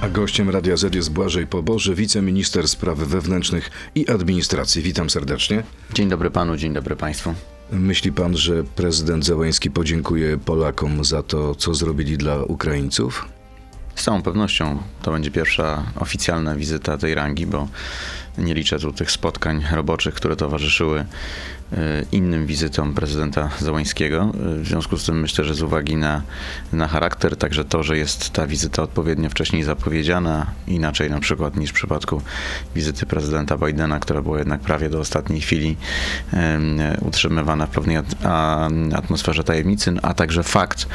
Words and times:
A 0.00 0.08
gościem 0.08 0.50
Radia 0.50 0.76
Z 0.76 0.94
jest 0.94 1.12
Błażej 1.12 1.46
Poboże, 1.46 1.94
wiceminister 1.94 2.68
spraw 2.68 2.98
wewnętrznych 2.98 3.70
i 3.94 4.08
administracji. 4.08 4.82
Witam 4.82 5.10
serdecznie. 5.10 5.62
Dzień 5.94 6.08
dobry 6.08 6.30
panu, 6.30 6.56
dzień 6.56 6.72
dobry 6.72 6.96
państwu. 6.96 7.34
Myśli 7.72 8.12
pan, 8.12 8.36
że 8.36 8.64
prezydent 8.64 9.24
Zełański 9.24 9.70
podziękuje 9.70 10.38
Polakom 10.38 11.04
za 11.04 11.22
to, 11.22 11.54
co 11.54 11.74
zrobili 11.74 12.18
dla 12.18 12.42
Ukraińców? 12.42 13.28
Z 13.94 14.04
całą 14.04 14.22
pewnością 14.22 14.82
to 15.02 15.12
będzie 15.12 15.30
pierwsza 15.30 15.84
oficjalna 15.96 16.54
wizyta 16.54 16.98
tej 16.98 17.14
rangi, 17.14 17.46
bo 17.46 17.68
nie 18.38 18.54
liczę 18.54 18.78
tu 18.78 18.92
tych 18.92 19.10
spotkań 19.10 19.64
roboczych, 19.72 20.14
które 20.14 20.36
towarzyszyły 20.36 21.04
innym 22.12 22.46
wizytom 22.46 22.94
prezydenta 22.94 23.50
Załańskiego. 23.58 24.32
W 24.34 24.66
związku 24.66 24.98
z 24.98 25.06
tym 25.06 25.20
myślę, 25.20 25.44
że 25.44 25.54
z 25.54 25.62
uwagi 25.62 25.96
na, 25.96 26.22
na 26.72 26.88
charakter, 26.88 27.36
także 27.36 27.64
to, 27.64 27.82
że 27.82 27.98
jest 27.98 28.30
ta 28.30 28.46
wizyta 28.46 28.82
odpowiednio 28.82 29.30
wcześniej 29.30 29.62
zapowiedziana, 29.62 30.46
inaczej 30.66 31.10
na 31.10 31.20
przykład 31.20 31.56
niż 31.56 31.70
w 31.70 31.74
przypadku 31.74 32.22
wizyty 32.74 33.06
prezydenta 33.06 33.56
Bidena, 33.56 34.00
która 34.00 34.22
była 34.22 34.38
jednak 34.38 34.60
prawie 34.60 34.90
do 34.90 35.00
ostatniej 35.00 35.40
chwili 35.40 35.76
utrzymywana 37.00 37.66
w 37.66 37.70
pewnej 37.70 37.96
atmosferze 38.94 39.44
tajemnicy, 39.44 39.92
a 40.02 40.14
także 40.14 40.42
fakt, 40.42 40.86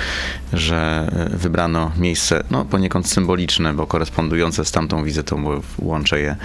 że 0.53 1.09
e, 1.33 1.37
wybrano 1.37 1.91
miejsce 1.97 2.43
no, 2.51 2.65
poniekąd 2.65 3.07
symboliczne, 3.07 3.73
bo 3.73 3.87
korespondujące 3.87 4.65
z 4.65 4.71
tamtą 4.71 5.03
wizytą, 5.03 5.43
bo 5.43 5.61
łączę 5.79 6.19
je, 6.19 6.35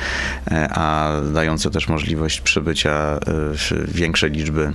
e, 0.50 0.68
a 0.72 1.12
dające 1.32 1.70
też 1.70 1.88
możliwość 1.88 2.40
przybycia 2.40 2.90
e, 2.92 3.58
większej 4.20 4.30
liczby, 4.30 4.72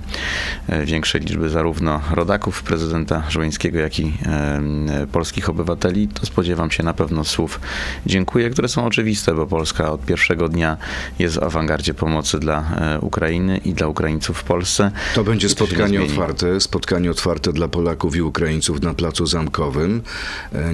e, 0.68 0.86
większej 0.86 1.20
liczby 1.20 1.48
zarówno 1.48 2.00
rodaków 2.10 2.62
prezydenta 2.62 3.22
Żołańskiego, 3.28 3.78
jak 3.78 3.98
i 3.98 4.12
e, 4.26 5.06
polskich 5.12 5.48
obywateli, 5.48 6.08
to 6.08 6.26
spodziewam 6.26 6.70
się 6.70 6.82
na 6.82 6.94
pewno 6.94 7.24
słów 7.24 7.60
dziękuję, 8.06 8.50
które 8.50 8.68
są 8.68 8.86
oczywiste, 8.86 9.34
bo 9.34 9.46
Polska 9.46 9.92
od 9.92 10.04
pierwszego 10.04 10.48
dnia 10.48 10.76
jest 11.18 11.36
w 11.36 11.42
awangardzie 11.42 11.94
pomocy 11.94 12.38
dla 12.38 12.64
Ukrainy 13.00 13.58
i 13.58 13.74
dla 13.74 13.88
Ukraińców 13.88 14.38
w 14.38 14.44
Polsce. 14.44 14.90
To 15.14 15.24
będzie 15.24 15.48
spotkanie 15.48 16.02
otwarte, 16.02 16.60
spotkanie 16.60 17.10
otwarte 17.10 17.52
dla 17.52 17.68
Polaków 17.68 18.16
i 18.16 18.22
Ukraińców 18.22 18.82
na 18.82 18.94
Placu 18.94 19.26
Zamkowym. 19.26 20.02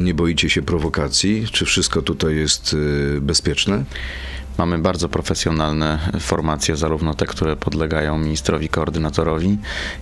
Nie 0.01 0.15
boicie 0.15 0.51
się 0.51 0.63
prowokacji? 0.63 1.47
Czy 1.53 1.65
wszystko 1.65 2.03
tutaj 2.03 2.37
jest 2.37 2.77
bezpieczne? 3.21 3.85
Mamy 4.59 4.79
bardzo 4.79 5.09
profesjonalne 5.09 5.99
formacje, 6.21 6.77
zarówno 6.77 7.15
te, 7.15 7.27
które 7.27 7.57
podlegają 7.57 8.19
ministrowi 8.19 8.69
koordynatorowi, 8.69 9.59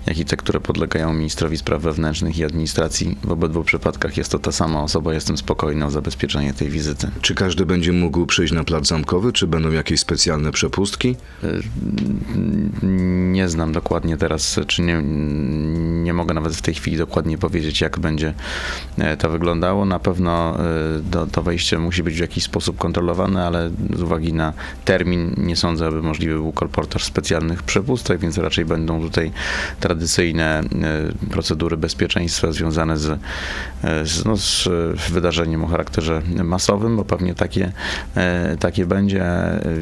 jak 0.07 0.19
i 0.19 0.25
te, 0.25 0.37
które 0.37 0.61
podlegają 0.61 1.13
ministrowi 1.15 1.57
spraw 1.57 1.83
wewnętrznych 1.83 2.39
i 2.39 2.45
administracji. 2.45 3.19
W 3.25 3.33
obydwu 3.33 3.65
przypadkach 3.65 4.17
jest 4.17 4.33
to 4.33 4.39
ta 4.39 4.53
sama 4.53 4.83
osoba. 4.83 5.15
Jestem 5.15 5.39
spokojny 5.39 5.85
o 5.87 5.91
zabezpieczenie 5.91 6.55
tej 6.55 6.69
wizyty. 6.69 7.11
Czy 7.21 7.35
każdy 7.35 7.67
będzie 7.67 7.93
mógł 7.93 8.27
przyjść 8.27 8.53
na 8.53 8.65
plac 8.65 8.87
zamkowy, 8.87 9.33
czy 9.33 9.47
będą 9.47 9.71
jakieś 9.71 10.01
specjalne 10.01 10.53
przepustki? 10.53 11.17
Nie 13.33 13.49
znam 13.49 13.73
dokładnie 13.73 14.17
teraz, 14.17 14.61
czy 14.67 14.83
nie, 14.83 15.03
nie 16.03 16.13
mogę 16.13 16.35
nawet 16.35 16.55
w 16.55 16.63
tej 16.63 16.75
chwili 16.75 16.97
dokładnie 16.97 17.39
powiedzieć, 17.39 17.81
jak 17.81 17.99
będzie 17.99 18.35
e, 18.99 19.17
to 19.17 19.31
wyglądało. 19.31 19.85
Na 19.85 19.99
pewno 19.99 20.57
to, 21.11 21.23
e, 21.23 21.27
to 21.27 21.43
wejście 21.43 21.79
musi 21.79 22.03
być 22.03 22.15
w 22.15 22.21
jakiś 22.21 22.45
sposób 22.45 22.79
kontrolowane, 22.79 23.47
ale 23.47 23.71
z 23.97 24.03
uwagi 24.03 24.33
na 24.33 24.40
na 24.41 24.53
termin 24.85 25.35
nie 25.37 25.57
sądzę, 25.57 25.87
aby 25.87 26.03
możliwy 26.03 26.35
był 26.35 26.53
kolportaż 26.53 27.05
specjalnych 27.05 27.63
przepustek, 27.63 28.21
więc 28.21 28.39
raczej 28.39 28.65
będą 28.65 29.01
tutaj 29.01 29.33
tradycyjne 29.81 30.61
e, 30.61 31.29
procedury 31.31 31.77
bezpieczeństwa 31.77 32.53
związane 32.53 32.99
z, 32.99 33.09
e, 33.09 34.07
z, 34.07 34.25
no, 34.25 34.37
z 34.37 34.69
wydarzeniem 35.11 35.65
o 35.65 35.67
charakterze 35.67 36.23
masowym, 36.45 36.97
bo 36.97 37.05
pewnie 37.05 37.35
takie, 37.35 37.73
e, 38.17 38.57
takie 38.57 38.87
będzie. 38.87 39.25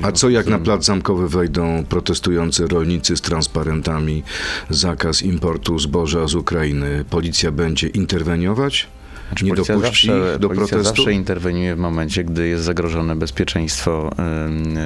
A 0.03 0.13
co 0.13 0.29
jak 0.29 0.47
na 0.47 0.59
plac 0.59 0.85
zamkowy 0.85 1.29
wejdą 1.29 1.85
protestujący 1.89 2.67
rolnicy 2.67 3.17
z 3.17 3.21
transparentami, 3.21 4.23
zakaz 4.71 5.23
importu 5.23 5.79
zboża 5.79 6.27
z 6.27 6.35
Ukrainy? 6.35 7.05
Policja 7.11 7.53
będzie 7.53 7.89
interweniować? 7.89 8.89
Znaczy, 9.29 9.45
nie 9.45 9.55
dopuści 9.55 10.07
zawsze, 10.07 10.39
do 10.39 10.49
protestu? 10.49 10.83
zawsze 10.83 11.13
interweniuje 11.13 11.77
w 11.77 11.79
momencie, 11.79 12.25
gdy 12.25 12.49
jest 12.49 12.65
zagrożone 12.65 13.17
bezpieczeństwo 13.17 14.11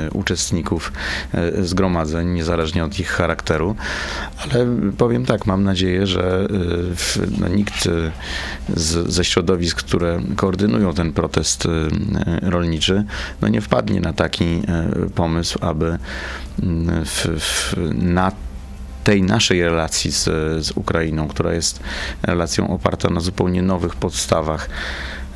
y, 0.06 0.10
uczestników 0.10 0.92
y, 1.58 1.66
zgromadzeń, 1.66 2.28
niezależnie 2.28 2.84
od 2.84 2.98
ich 2.98 3.08
charakteru. 3.08 3.76
Ale 4.38 4.66
powiem 4.98 5.26
tak, 5.26 5.47
mam 5.47 5.64
nadzieję, 5.64 6.06
że 6.06 6.48
y, 7.16 7.26
no, 7.41 7.48
nikt 7.48 7.88
z, 8.76 9.12
ze 9.12 9.25
środowisk, 9.25 9.78
które 9.78 10.20
koordynują 10.36 10.94
ten 10.94 11.12
protest 11.12 11.69
rolniczy, 12.42 13.04
no 13.42 13.48
nie 13.48 13.60
wpadnie 13.60 14.00
na 14.00 14.12
taki 14.12 14.62
pomysł, 15.14 15.59
aby 15.60 15.98
w, 17.04 17.26
w, 17.41 17.74
na 17.92 18.32
tej 19.05 19.23
naszej 19.23 19.63
relacji 19.63 20.13
z, 20.13 20.25
z 20.67 20.71
Ukrainą, 20.71 21.29
która 21.29 21.53
jest 21.53 21.81
relacją 22.23 22.71
oparta 22.71 23.11
na 23.11 23.21
zupełnie 23.21 23.63
nowych 23.63 23.97
podstawach 23.97 24.69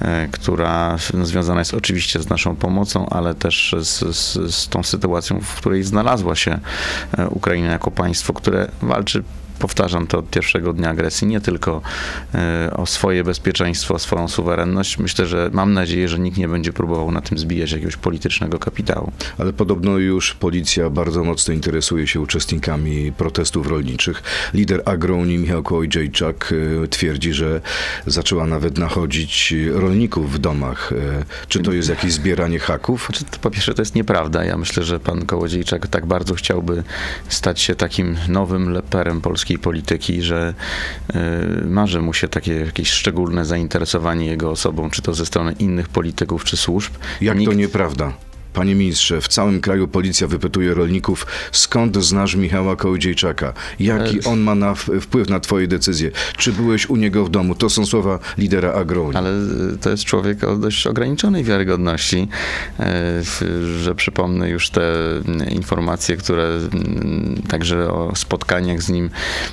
e, 0.01 0.29
która 0.29 0.97
no, 1.15 1.27
związana 1.27 1.61
jest 1.61 1.75
oczywiście 1.75 2.23
z 2.23 2.29
naszą 2.29 2.57
pomocą, 2.57 3.09
ale 3.09 3.35
też 3.35 3.75
z, 3.83 4.17
z, 4.17 4.55
z 4.55 4.69
tą 4.69 4.83
sytuacją, 4.83 5.41
w 5.41 5.55
której 5.55 5.83
znalazła 5.83 6.37
się 6.37 6.59
e, 7.19 7.29
Ukraina 7.29 7.69
jako 7.69 7.91
państwo, 7.91 8.33
które 8.33 8.69
walczy 8.83 9.23
powtarzam 9.59 10.07
to 10.07 10.19
od 10.19 10.31
pierwszego 10.31 10.73
dnia 10.73 10.91
agresji, 10.91 11.27
nie 11.27 11.41
tylko 11.41 11.83
e, 12.35 12.71
o 12.77 12.87
swoje 12.87 13.25
bezpieczeństwo, 13.25 13.95
o 13.95 13.99
swoją 13.99 14.29
suwerenność. 14.29 14.99
Myślę, 14.99 15.27
że 15.27 15.51
mam 15.53 15.73
nadzieję, 15.73 16.09
że 16.09 16.19
nikt 16.19 16.39
nie 16.39 16.49
będzie 16.49 16.73
próbował 16.73 17.13
na 17.13 17.21
tym 17.21 17.39
zbijać 17.39 17.73
jakiegoś 17.73 17.97
politycznego 17.97 18.59
kapitału. 18.59 19.13
Ale 19.39 19.53
podobno 19.53 19.99
już 19.99 20.35
policja 20.35 20.91
bardzo 20.91 21.25
mocno 21.25 21.55
interesuje 21.55 22.07
się 22.07 22.21
uczestnikami 22.21 23.13
protestów 23.13 23.67
rolniczych. 23.67 24.23
Lider 24.55 24.83
Agrounii 24.85 25.39
Michał 25.39 25.63
Kołodziejczak 25.63 26.55
e, 26.85 26.89
twierdzi, 26.89 27.33
że 27.33 27.61
zaczęła 28.07 28.47
nawet 28.47 28.79
nachodzić 28.79 29.55
rolników 29.73 30.33
w 30.33 30.39
domach. 30.39 30.93
E, 30.93 31.25
czy 31.49 31.61
to 31.61 31.73
jest 31.73 31.89
jakieś 31.89 32.13
zbieranie 32.13 32.59
haków? 32.59 33.07
Znaczy, 33.07 33.25
po 33.41 33.51
pierwsze, 33.51 33.75
to 33.75 33.83
jest 33.83 33.95
nieprawda. 33.95 34.45
Ja 34.45 34.57
myślę, 34.57 34.83
że 34.83 35.01
pan 35.01 35.27
Kołodziejczak 35.27 35.87
tak 35.87 36.07
bardzo 36.07 36.35
chciałby 36.35 36.83
stać 37.29 37.61
się 37.61 37.75
takim 37.75 38.17
nowym 38.29 38.71
leperem 38.73 39.21
polskiego 39.21 39.46
polskiej 39.47 39.59
polityki, 39.59 40.23
że 40.23 40.55
y, 41.11 41.67
marzy 41.67 42.01
mu 42.01 42.13
się 42.15 42.29
takie 42.29 42.55
jakieś 42.55 42.91
szczególne 42.91 43.45
zainteresowanie 43.45 44.27
jego 44.27 44.51
osobą, 44.51 44.91
czy 44.91 45.03
to 45.03 45.15
ze 45.15 45.27
strony 45.27 45.53
innych 45.59 45.89
polityków, 45.89 46.45
czy 46.45 46.57
służb. 46.57 46.93
Jak 47.21 47.39
Nikt... 47.39 47.53
to 47.53 47.59
nieprawda? 47.59 48.13
Panie 48.57 48.75
ministrze, 48.75 49.21
w 49.21 49.29
całym 49.29 49.61
kraju 49.61 49.89
policja 49.89 50.27
wypytuje 50.27 50.75
rolników, 50.75 51.27
skąd 51.53 51.97
znasz 51.97 52.35
Michała 52.35 52.77
Kołodziejczaka? 52.77 53.53
Jaki 53.81 54.25
on 54.25 54.41
ma 54.41 54.55
na 54.55 54.75
wpływ 54.75 55.29
na 55.29 55.41
twoje 55.41 55.69
decyzje? 55.69 56.11
Czy 56.37 56.53
byłeś 56.53 56.91
u 56.91 56.97
niego 56.97 57.25
w 57.25 57.31
domu? 57.31 57.55
To 57.55 57.71
są 57.71 57.87
słowa 57.87 58.19
lidera 58.39 58.73
Agronii. 58.73 59.17
Ale 59.17 59.31
y, 59.75 59.79
to 59.81 59.91
jest 59.91 60.05
człowiek 60.05 60.45
o 60.45 60.57
dość 60.57 60.87
ograniczonej 60.87 61.45
wiarygodności, 61.45 62.29
y, 62.81 63.79
że 63.79 63.95
przypomnę 63.95 64.51
już 64.51 64.71
te 64.71 64.93
informacje, 65.51 66.17
które 66.17 66.61
także 67.49 67.93
o 67.93 68.13
spotkaniach 68.15 68.83
z 68.83 68.89
nim 68.89 69.11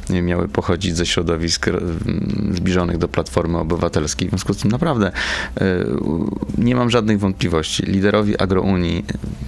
miały 0.09 0.47
pochodzić 0.47 0.95
ze 0.95 1.05
środowisk 1.05 1.69
zbliżonych 2.53 2.97
do 2.97 3.07
Platformy 3.07 3.57
Obywatelskiej. 3.57 4.27
W 4.27 4.31
związku 4.31 4.53
z 4.53 4.57
tym 4.57 4.71
naprawdę 4.71 5.11
y, 5.61 5.61
nie 6.57 6.75
mam 6.75 6.89
żadnych 6.89 7.19
wątpliwości. 7.19 7.83
Liderowi 7.83 8.37
Agrounii 8.37 8.92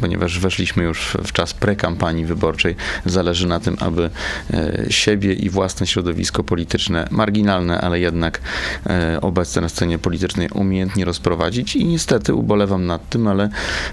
ponieważ 0.01 0.39
weszliśmy 0.39 0.83
już 0.83 1.17
w 1.23 1.31
czas 1.31 1.53
prekampanii 1.53 2.25
wyborczej, 2.25 2.75
zależy 3.05 3.47
na 3.47 3.59
tym, 3.59 3.77
aby 3.79 4.09
e, 4.53 4.85
siebie 4.89 5.33
i 5.33 5.49
własne 5.49 5.87
środowisko 5.87 6.43
polityczne, 6.43 7.07
marginalne, 7.11 7.81
ale 7.81 7.99
jednak 7.99 8.41
e, 8.87 9.17
obecne 9.21 9.61
na 9.61 9.69
scenie 9.69 9.99
politycznej 9.99 10.49
umiejętnie 10.49 11.05
rozprowadzić. 11.05 11.75
I 11.75 11.85
niestety 11.85 12.33
ubolewam 12.33 12.85
nad 12.85 13.09
tym, 13.09 13.27
ale 13.27 13.49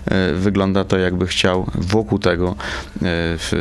e, 0.06 0.32
wygląda 0.32 0.85
to 0.85 0.99
jakby 0.99 1.27
chciał 1.27 1.71
wokół 1.75 2.19
tego 2.19 2.55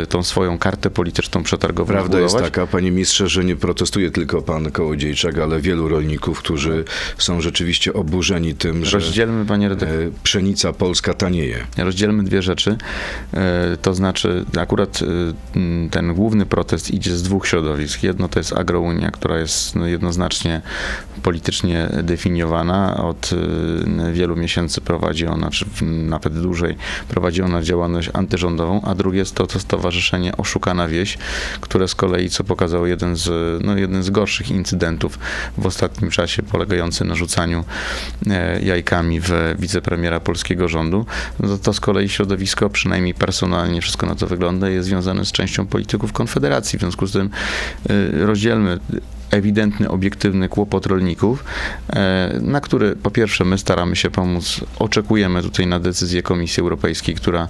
tą 0.09 0.23
swoją 0.23 0.57
kartę 0.57 0.89
polityczną 0.89 1.43
przetargową 1.43 1.93
Prawda 1.93 2.19
jest 2.19 2.37
taka, 2.37 2.67
panie 2.67 2.91
ministrze, 2.91 3.27
że 3.27 3.43
nie 3.43 3.55
protestuje 3.55 4.11
tylko 4.11 4.41
pan 4.41 4.71
Kołodziejczak, 4.71 5.37
ale 5.37 5.61
wielu 5.61 5.89
rolników, 5.89 6.39
którzy 6.39 6.83
są 7.17 7.41
rzeczywiście 7.41 7.93
oburzeni 7.93 8.55
tym, 8.55 8.85
że 8.85 8.99
pszenica 10.23 10.73
polska 10.73 11.13
tanieje. 11.13 11.67
Rozdzielmy 11.83 12.23
dwie 12.23 12.41
rzeczy. 12.41 12.77
E, 13.33 13.77
To 13.81 13.93
znaczy, 13.93 14.45
akurat 14.59 14.99
e, 15.01 15.05
ten 15.89 16.13
główny 16.13 16.45
protest 16.45 16.91
idzie 16.91 17.15
z 17.15 17.23
dwóch 17.23 17.47
środowisk. 17.47 18.03
Jedno 18.03 18.27
to 18.27 18.39
jest 18.39 18.53
agrounia, 18.53 19.11
która 19.11 19.39
jest 19.39 19.75
no, 19.75 19.87
jednoznacznie 19.87 20.61
politycznie 21.23 21.89
definiowana. 22.03 22.97
Od 22.97 23.29
e, 24.09 24.13
wielu 24.13 24.35
miesięcy 24.35 24.81
prowadzi 24.81 25.27
ona, 25.27 25.49
czy 25.49 25.65
nawet 25.85 26.41
dłużej, 26.41 26.75
prowadzi 27.09 27.41
ona 27.41 27.63
działalność 27.63 28.09
antyrządową, 28.13 28.81
a 28.81 28.95
drugie 28.95 29.19
jest 29.19 29.35
to, 29.35 29.47
to 29.47 29.59
stowarzyszenie 29.59 30.37
Oszukana 30.37 30.87
Wieś, 30.87 31.17
które 31.61 31.87
z 31.87 31.95
kolei, 31.95 32.29
co 32.29 32.43
pokazał 32.43 32.85
jeden 32.85 33.15
z, 33.15 33.29
no, 33.63 33.77
jeden 33.77 34.03
z 34.03 34.09
gorszych 34.09 34.51
incydentów 34.51 35.19
w 35.57 35.65
ostatnim 35.65 36.11
czasie, 36.11 36.43
polegający 36.43 37.05
na 37.05 37.15
rzucaniu 37.15 37.63
jajkami 38.63 39.19
w 39.21 39.55
wicepremiera 39.59 40.19
polskiego 40.19 40.67
rządu, 40.67 41.05
no 41.39 41.57
to, 41.57 41.70
to 41.71 41.75
z 41.75 41.79
kolei 41.79 42.09
środowisko, 42.09 42.69
przynajmniej 42.69 43.13
personalnie 43.13 43.81
wszystko 43.81 44.07
na 44.07 44.15
to 44.15 44.27
wygląda, 44.27 44.69
jest 44.69 44.87
związane 44.87 45.25
z 45.25 45.31
częścią 45.31 45.65
polityków 45.67 46.13
Konfederacji. 46.13 46.79
W 46.79 46.81
związku 46.81 47.07
z 47.07 47.11
tym 47.11 47.29
y, 47.89 48.25
rozdzielmy 48.25 48.79
ewidentny, 49.31 49.89
obiektywny 49.89 50.49
kłopot 50.49 50.85
rolników, 50.85 51.43
e, 51.89 52.39
na 52.41 52.61
który 52.61 52.95
po 52.95 53.11
pierwsze 53.11 53.45
my 53.45 53.57
staramy 53.57 53.95
się 53.95 54.09
pomóc, 54.09 54.61
oczekujemy 54.79 55.41
tutaj 55.41 55.67
na 55.67 55.79
decyzję 55.79 56.23
Komisji 56.23 56.61
Europejskiej, 56.61 57.15
która 57.15 57.47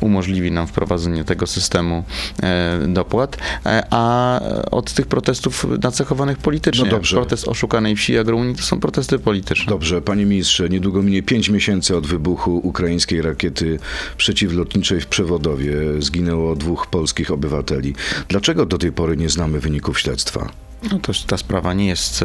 umożliwi 0.00 0.52
nam 0.52 0.66
wprowadzenie 0.66 1.24
tego 1.24 1.46
systemu 1.46 2.04
e, 2.42 2.78
dopłat, 2.88 3.36
e, 3.66 3.86
a 3.90 4.40
od 4.70 4.92
tych 4.92 5.06
protestów 5.06 5.66
nacechowanych 5.82 6.38
politycznie. 6.38 6.84
No 6.84 6.90
dobrze. 6.90 7.16
Protest 7.16 7.48
oszukanej 7.48 7.96
wsi 7.96 8.18
Agrounii 8.18 8.56
to 8.56 8.62
są 8.62 8.80
protesty 8.80 9.18
polityczne. 9.18 9.70
Dobrze, 9.70 10.02
panie 10.02 10.26
ministrze, 10.26 10.68
niedługo 10.68 11.02
minie 11.02 11.22
5 11.22 11.48
miesięcy 11.48 11.96
od 11.96 12.06
wybuchu 12.06 12.56
ukraińskiej 12.56 13.22
rakiety 13.22 13.78
przeciwlotniczej 14.16 15.00
w 15.00 15.06
Przewodowie. 15.06 15.72
Zginęło 15.98 16.56
dwóch 16.56 16.86
polskich 16.86 17.30
obywateli. 17.30 17.94
Dlaczego 18.28 18.66
do 18.66 18.78
tej 18.78 18.92
pory 18.92 19.16
nie 19.16 19.28
znamy 19.28 19.60
wyników 19.60 20.00
śledztwa? 20.00 20.48
No 20.90 20.98
to 20.98 21.12
ta 21.26 21.36
sprawa 21.36 21.74
nie 21.74 21.86
jest 21.86 22.24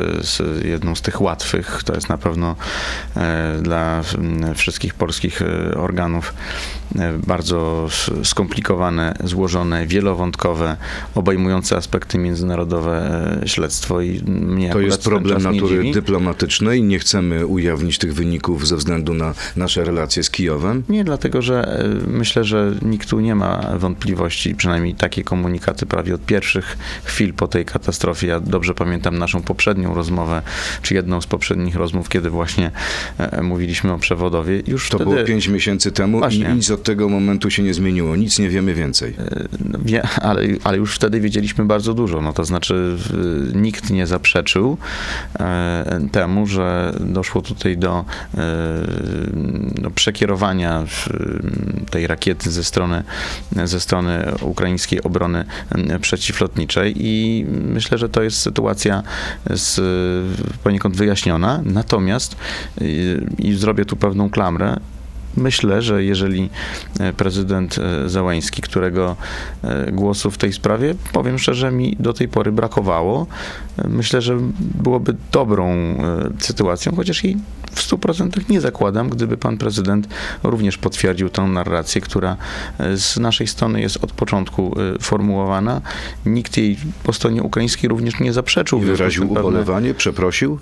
e, 0.64 0.68
jedną 0.68 0.96
z 0.96 1.02
tych 1.02 1.22
łatwych. 1.22 1.82
To 1.86 1.94
jest 1.96 2.10
na 2.10 2.18
pewno 2.18 2.56
e, 3.16 3.60
dla 3.62 4.02
wszystkich 4.56 4.94
polskich 4.94 5.42
e, 5.42 5.78
organów 5.78 6.34
bardzo 7.28 7.88
skomplikowane, 8.24 9.16
złożone, 9.24 9.88
wielowątkowe, 9.88 10.78
obejmujące 11.16 11.78
aspekty 11.78 12.18
międzynarodowe 12.18 13.10
śledztwo 13.46 14.02
i 14.02 14.24
mnie 14.26 14.70
To 14.70 14.80
jest 14.80 15.04
problem 15.04 15.44
natury 15.44 15.92
dyplomatycznej. 15.92 16.84
Nie 16.84 17.00
chcemy 17.00 17.46
ujawnić 17.46 17.98
tych 17.98 18.14
wyników 18.14 18.68
ze 18.68 18.76
względu 18.76 19.14
na 19.14 19.34
nasze 19.56 19.84
relacje 19.84 20.24
z 20.24 20.30
Kijowem. 20.30 20.84
Nie, 20.90 21.04
dlatego 21.04 21.42
że 21.42 21.84
myślę, 22.08 22.44
że 22.44 22.74
nikt 22.82 23.10
tu 23.10 23.20
nie 23.20 23.36
ma 23.36 23.78
wątpliwości, 23.78 24.56
przynajmniej 24.56 24.96
takie 24.96 25.24
komunikaty 25.24 25.86
prawie 25.86 26.16
od 26.16 26.26
pierwszych 26.26 26.78
chwil 27.04 27.34
po 27.34 27.48
tej 27.48 27.66
katastrofie. 27.66 28.40
Dobrze 28.48 28.74
pamiętam 28.74 29.18
naszą 29.18 29.42
poprzednią 29.42 29.96
rozmowę, 29.96 30.42
czy 30.82 30.94
jedną 30.94 31.22
z 31.22 31.28
poprzednich 31.28 31.76
rozmów, 31.76 32.10
kiedy 32.10 32.30
właśnie 32.30 32.72
e, 33.18 33.42
mówiliśmy 33.42 33.94
o 33.94 33.98
przewodowie. 34.00 34.62
Już 34.68 34.90
To 34.90 34.98
wtedy 34.98 35.12
było 35.12 35.26
5 35.26 35.48
miesięcy 35.48 35.92
temu 35.92 36.18
Właśnie. 36.20 36.50
i 36.50 36.54
nic 36.54 36.72
od 36.72 36.84
tego 36.84 37.10
momentu 37.10 37.50
się 37.50 37.64
nie 37.64 37.74
zmieniło. 37.74 38.16
Nic 38.16 38.40
nie 38.40 38.50
wiemy 38.50 38.74
więcej. 38.74 39.16
No, 39.66 39.80
Wie, 39.86 40.08
ale, 40.22 40.42
ale 40.64 40.78
już 40.78 40.96
wtedy 40.96 41.20
wiedzieliśmy 41.20 41.66
bardzo 41.66 41.94
dużo. 41.94 42.22
No 42.22 42.34
to 42.34 42.46
znaczy, 42.46 42.98
nikt 43.56 43.90
nie 43.90 44.08
zaprzeczył 44.08 44.78
e, 45.40 46.08
temu, 46.12 46.48
że 46.48 46.94
doszło 47.00 47.42
tutaj 47.42 47.78
do, 47.78 48.06
e, 48.38 48.44
do 49.82 49.92
przekierowania 49.92 50.84
w, 50.88 51.10
tej 51.90 52.08
rakiety 52.08 52.52
ze 52.52 52.64
strony, 52.64 53.04
ze 53.64 53.80
strony 53.80 54.32
ukraińskiej 54.42 55.04
obrony 55.04 55.46
e, 55.72 56.00
przeciwlotniczej 56.00 56.94
i 56.98 57.46
myślę, 57.50 57.98
że 57.98 58.10
to 58.10 58.24
jest 58.24 58.37
sytuacja 58.38 59.04
z, 59.50 59.82
poniekąd 60.64 60.96
wyjaśniona. 60.96 61.62
Natomiast 61.66 62.36
i, 62.82 63.18
i 63.38 63.54
zrobię 63.54 63.86
tu 63.86 63.96
pewną 63.96 64.30
klamrę. 64.30 64.80
Myślę, 65.38 65.82
że 65.82 66.04
jeżeli 66.04 66.50
e, 67.00 67.14
prezydent 67.14 67.78
e, 67.78 68.10
Załański, 68.10 68.62
którego 68.62 69.16
e, 69.64 69.92
głosu 69.92 70.32
w 70.32 70.38
tej 70.38 70.54
sprawie, 70.54 70.96
powiem 71.14 71.40
szczerze, 71.40 71.72
mi 71.72 71.96
do 72.00 72.14
tej 72.14 72.28
pory 72.28 72.52
brakowało, 72.52 73.28
myślę, 73.88 74.22
że 74.22 74.38
byłoby 74.60 75.16
dobrą 75.32 75.98
sytuacją, 76.40 76.96
chociaż 76.96 77.24
jej 77.24 77.38
w 77.78 77.90
100% 77.90 78.50
nie 78.50 78.62
zakładam, 78.62 79.10
gdyby 79.10 79.38
pan 79.38 79.58
prezydent 79.58 80.08
również 80.44 80.78
potwierdził 80.78 81.30
tę 81.30 81.42
narrację, 81.42 82.02
która 82.02 82.38
e, 82.80 82.98
z 82.98 83.18
naszej 83.18 83.48
strony 83.48 83.82
jest 83.82 84.04
od 84.04 84.12
początku 84.12 84.76
e, 84.96 85.00
formułowana. 85.00 85.82
Nikt 86.26 86.58
jej 86.58 86.78
po 87.04 87.14
stronie 87.14 87.44
ukraińskiej 87.44 87.90
również 87.90 88.20
nie 88.20 88.34
zaprzeczył. 88.34 88.80
I 88.80 88.86
wyraził 88.86 89.32
ubolewanie, 89.32 89.94
przeprosił. 89.94 90.60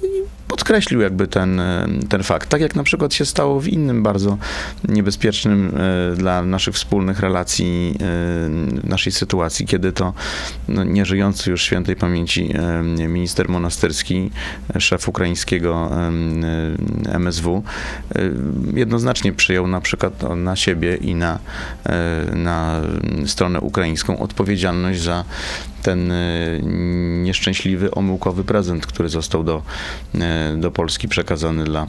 podkreślił 0.48 1.02
jakby 1.02 1.28
ten, 1.28 1.60
e, 1.60 1.88
ten 2.10 2.24
fakt. 2.24 2.50
Tak 2.50 2.62
jak 2.62 2.76
na 2.76 2.84
przykład 2.84 3.14
się 3.14 3.26
stało 3.26 3.60
w 3.60 3.68
innym 3.68 4.04
bardzo 4.04 4.38
niebezpiecznym 4.88 5.72
dla 6.16 6.44
naszych 6.44 6.76
wspólnych 6.76 7.20
relacji, 7.20 7.98
naszej 8.84 9.12
sytuacji, 9.12 9.66
kiedy 9.66 9.92
to 9.92 10.14
no, 10.68 10.84
nieżyjący 10.84 11.52
już 11.52 11.62
świętej 11.62 11.96
pamięci 11.96 12.54
minister 13.08 13.50
monasterski, 13.50 14.32
szef 14.80 15.10
ukraińskiego 15.10 15.92
MSW, 17.06 17.64
e, 18.16 18.22
jednoznacznie 18.74 19.34
przyjął 19.34 19.68
na 19.68 19.82
przykład 19.82 20.24
na 20.36 20.56
siebie 20.56 20.96
i 20.96 21.16
na, 21.16 21.40
e, 21.86 22.36
na 22.36 22.82
stronę 23.26 23.62
ukraińską 23.62 24.20
odpowiedzialność 24.20 25.02
za 25.02 25.24
ten 25.82 26.12
e, 26.12 26.16
nieszczęśliwy, 27.24 27.92
omyłkowy 27.92 28.44
prezent, 28.44 28.86
który 28.86 29.10
został 29.10 29.44
do, 29.44 29.62
do 30.58 30.72
Polski 30.72 31.08
przekazany 31.08 31.64
dla 31.64 31.88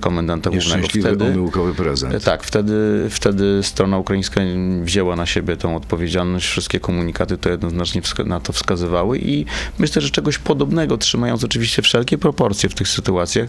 komendanta 0.00 0.50
głównego. 0.50 0.76
Nieszczęśliwy, 0.76 1.08
Wtedy, 1.08 1.24
omyłkowy 1.24 1.74
prezent. 1.74 2.24
tak, 2.24 2.42
wtedy, 2.42 3.06
wtedy 3.10 3.60
strona 3.62 3.98
ukraińska 3.98 4.40
wzięła 4.82 5.16
na 5.16 5.26
siebie 5.26 5.56
tą 5.56 5.76
odpowiedzialność. 5.76 6.46
Wszystkie 6.46 6.80
komunikaty 6.80 7.38
to 7.38 7.50
jednoznacznie 7.50 8.02
na 8.24 8.40
to 8.40 8.52
wskazywały 8.52 9.18
i 9.18 9.44
myślę, 9.78 10.02
że 10.02 10.10
czegoś 10.10 10.38
podobnego, 10.38 10.98
trzymając 10.98 11.44
oczywiście 11.44 11.82
wszelkie 11.82 12.18
proporcje 12.18 12.68
w 12.68 12.74
tych 12.74 12.88
sytuacjach, 12.88 13.48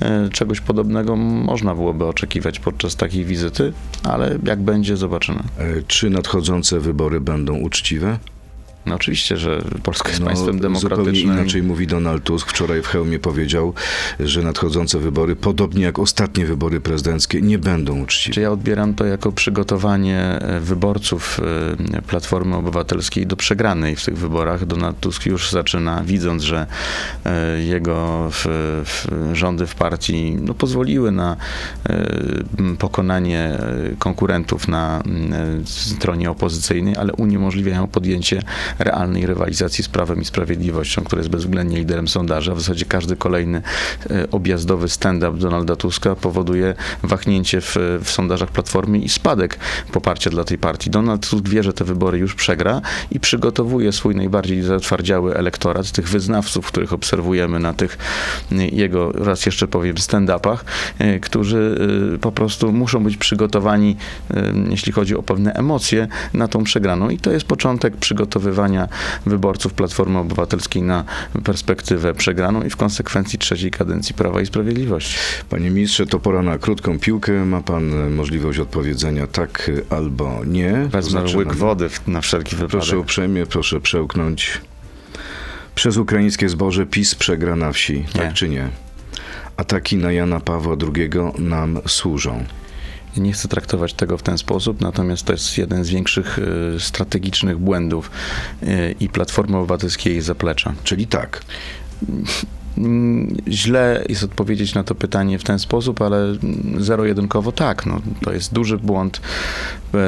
e, 0.00 0.28
czegoś 0.56 0.66
podobnego 0.66 1.16
można 1.16 1.74
byłoby 1.74 2.04
oczekiwać 2.06 2.60
podczas 2.60 2.96
takiej 2.96 3.24
wizyty, 3.24 3.72
ale 4.02 4.38
jak 4.44 4.60
będzie, 4.60 4.96
zobaczymy. 4.96 5.38
E, 5.58 5.82
Czy 5.86 6.10
nadchodzące 6.10 6.80
wybory 6.80 7.20
będą 7.20 7.54
uczciwe? 7.56 8.18
No 8.86 8.94
oczywiście, 8.94 9.36
że 9.36 9.62
Polska 9.82 10.08
jest 10.08 10.20
No, 10.20 10.26
państwem 10.26 10.54
Zupełnie 10.54 10.80
demokratycznym. 10.80 11.34
inaczej 11.34 11.62
mówi 11.62 11.86
Donald 11.86 12.24
Tusk. 12.24 12.50
Wczoraj 12.50 12.82
w 12.82 12.86
Chełmie 12.86 13.18
powiedział, 13.18 13.74
że 14.20 14.42
nadchodzące 14.42 14.98
wybory, 14.98 15.36
podobnie 15.36 15.82
jak 15.84 15.98
ostatnie 15.98 16.46
wybory 16.46 16.80
prezydenckie, 16.80 17.42
nie 17.42 17.58
będą 17.58 18.02
uczciwe. 18.02 18.34
Czy 18.34 18.40
ja 18.40 18.50
odbieram 18.50 18.94
to 18.94 19.04
jako 19.04 19.32
przygotowanie 19.32 20.20
e, 20.20 20.60
wyborców 20.60 21.40
e, 21.94 22.02
Platformy 22.02 22.56
Obywatelskiej 22.56 23.26
do 23.26 23.36
przegranej 23.36 23.96
w 23.96 24.04
tych 24.04 24.18
wyborach? 24.18 24.66
Donald 24.66 25.00
Tusk 25.00 25.26
już 25.26 25.50
zaczyna, 25.50 26.02
widząc, 26.04 26.42
że 26.42 26.66
e, 27.24 27.62
jego 27.62 28.28
w, 28.32 28.44
w 28.84 29.06
rządy 29.32 29.66
w 29.66 29.74
partii 29.74 30.36
no, 30.40 30.54
pozwoliły 30.54 31.12
na 31.12 31.36
pokonanie 32.78 33.58
konkurentów 33.98 34.68
na 34.68 35.02
stronie 35.64 36.30
opozycyjnej, 36.30 36.96
ale 36.96 37.12
uniemożliwiają 37.12 37.86
podjęcie 37.86 38.42
realnej 38.78 39.26
rywalizacji 39.26 39.84
z 39.84 39.88
Prawem 39.88 40.20
i 40.20 40.24
Sprawiedliwością, 40.24 41.02
który 41.04 41.20
jest 41.20 41.30
bezwzględnie 41.30 41.78
liderem 41.78 42.08
sondaża. 42.08 42.54
W 42.54 42.60
zasadzie 42.60 42.84
każdy 42.84 43.16
kolejny 43.16 43.62
e, 44.10 44.30
objazdowy 44.30 44.88
stand-up 44.88 45.38
Donalda 45.38 45.76
Tuska 45.76 46.14
powoduje 46.14 46.74
wahnięcie 47.02 47.60
w, 47.60 47.76
w 48.04 48.10
sondażach 48.10 48.50
Platformy 48.50 48.98
i 48.98 49.08
spadek 49.08 49.58
poparcia 49.92 50.30
dla 50.30 50.44
tej 50.44 50.58
partii. 50.58 50.90
Donald 50.90 51.28
Tusk 51.28 51.48
wie, 51.48 51.62
że 51.62 51.72
te 51.72 51.84
wybory 51.84 52.18
już 52.18 52.34
przegra 52.34 52.80
i 53.10 53.20
przygotowuje 53.20 53.92
swój 53.92 54.14
najbardziej 54.14 54.62
zatwardziały 54.62 55.36
elektorat, 55.36 55.92
tych 55.92 56.08
wyznawców, 56.08 56.66
których 56.66 56.92
obserwujemy 56.92 57.58
na 57.58 57.74
tych 57.74 57.98
y, 58.52 58.56
jego, 58.56 59.12
raz 59.12 59.46
jeszcze 59.46 59.68
powiem, 59.68 59.96
stand-upach, 59.96 60.64
y, 61.00 61.20
którzy 61.20 61.78
po 62.20 62.32
prostu 62.32 62.72
muszą 62.72 63.04
być 63.04 63.16
przygotowani, 63.16 63.96
jeśli 64.68 64.92
chodzi 64.92 65.16
o 65.16 65.22
pewne 65.22 65.52
emocje, 65.52 66.08
na 66.34 66.48
tą 66.48 66.64
przegraną. 66.64 67.10
I 67.10 67.18
to 67.18 67.30
jest 67.30 67.46
początek 67.46 67.96
przygotowywania 67.96 68.65
wyborców 69.26 69.72
Platformy 69.74 70.18
Obywatelskiej 70.18 70.82
na 70.82 71.04
perspektywę 71.44 72.14
przegraną 72.14 72.62
i 72.62 72.70
w 72.70 72.76
konsekwencji 72.76 73.38
trzeciej 73.38 73.70
kadencji 73.70 74.14
Prawa 74.14 74.40
i 74.40 74.46
Sprawiedliwości. 74.46 75.16
Panie 75.50 75.70
ministrze, 75.70 76.06
to 76.06 76.18
pora 76.20 76.42
na 76.42 76.58
krótką 76.58 76.98
piłkę. 76.98 77.32
Ma 77.44 77.60
pan 77.60 78.06
e, 78.06 78.10
możliwość 78.10 78.58
odpowiedzenia 78.58 79.26
tak 79.26 79.70
e, 79.90 79.94
albo 79.96 80.44
nie. 80.46 80.72
Wezmę 80.72 81.20
Zaczynamy. 81.20 81.36
łyk 81.36 81.54
wody 81.54 81.88
w- 81.88 82.08
na 82.08 82.20
wszelki 82.20 82.50
wypadek. 82.56 82.70
Proszę 82.70 82.98
uprzejmie, 82.98 83.46
proszę 83.46 83.80
przełknąć. 83.80 84.60
Przez 85.74 85.96
ukraińskie 85.96 86.48
zboże 86.48 86.86
PiS 86.86 87.14
przegra 87.14 87.56
na 87.56 87.72
wsi, 87.72 88.04
tak 88.12 88.24
Nie. 88.28 88.32
czy 88.32 88.48
nie? 88.48 88.68
Ataki 89.56 89.96
na 89.96 90.12
Jana 90.12 90.40
Pawła 90.40 90.76
II 90.96 91.10
nam 91.38 91.78
służą. 91.86 92.44
Nie 93.16 93.32
chcę 93.32 93.48
traktować 93.48 93.94
tego 93.94 94.18
w 94.18 94.22
ten 94.22 94.38
sposób, 94.38 94.80
natomiast 94.80 95.24
to 95.24 95.32
jest 95.32 95.58
jeden 95.58 95.84
z 95.84 95.90
większych 95.90 96.38
e, 96.76 96.80
strategicznych 96.80 97.58
błędów 97.58 98.10
e, 98.62 98.92
i 98.92 99.08
Platformy 99.08 99.56
Obywatelskiej 99.56 100.20
zaplecza. 100.20 100.74
Czyli 100.84 101.06
tak. 101.06 101.42
Mm, 102.78 103.36
Źle 103.48 104.04
jest 104.08 104.22
odpowiedzieć 104.22 104.74
na 104.74 104.84
to 104.84 104.94
pytanie 104.94 105.38
w 105.38 105.44
ten 105.44 105.58
sposób, 105.58 106.02
ale 106.02 106.36
zero-jedynkowo 106.78 107.52
tak. 107.52 107.86
No, 107.86 108.00
to 108.22 108.32
jest 108.32 108.52
duży 108.54 108.78
błąd 108.78 109.20
e, 109.94 109.98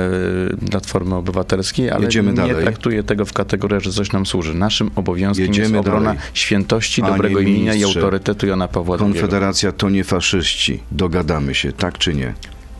Platformy 0.71 1.15
Obywatelskiej, 1.15 1.91
ale 1.91 2.05
Jedziemy 2.05 2.31
nie 2.31 2.37
dalej. 2.37 2.63
traktuję 2.63 3.03
tego 3.03 3.25
w 3.25 3.33
kategoriach, 3.33 3.83
że 3.83 3.93
coś 3.93 4.13
nam 4.13 4.27
służy. 4.27 4.55
Naszym 4.55 4.91
obowiązkiem 4.97 5.47
Jedziemy 5.47 5.69
jest 5.69 5.89
obrona 5.89 6.05
dalej. 6.05 6.21
świętości, 6.35 7.01
Panie 7.01 7.13
dobrego 7.13 7.41
imienia 7.41 7.75
i 7.75 7.85
autorytetu 7.85 8.47
Jana 8.47 8.69
Pawła 8.69 8.97
II. 8.97 9.05
Konfederacja 9.05 9.73
to 9.73 9.91
nie 9.91 10.05
faszyści. 10.05 10.81
Dogadamy 10.93 11.55
się, 11.55 11.73
tak 11.73 11.99
czy 11.99 12.15
nie? 12.15 12.35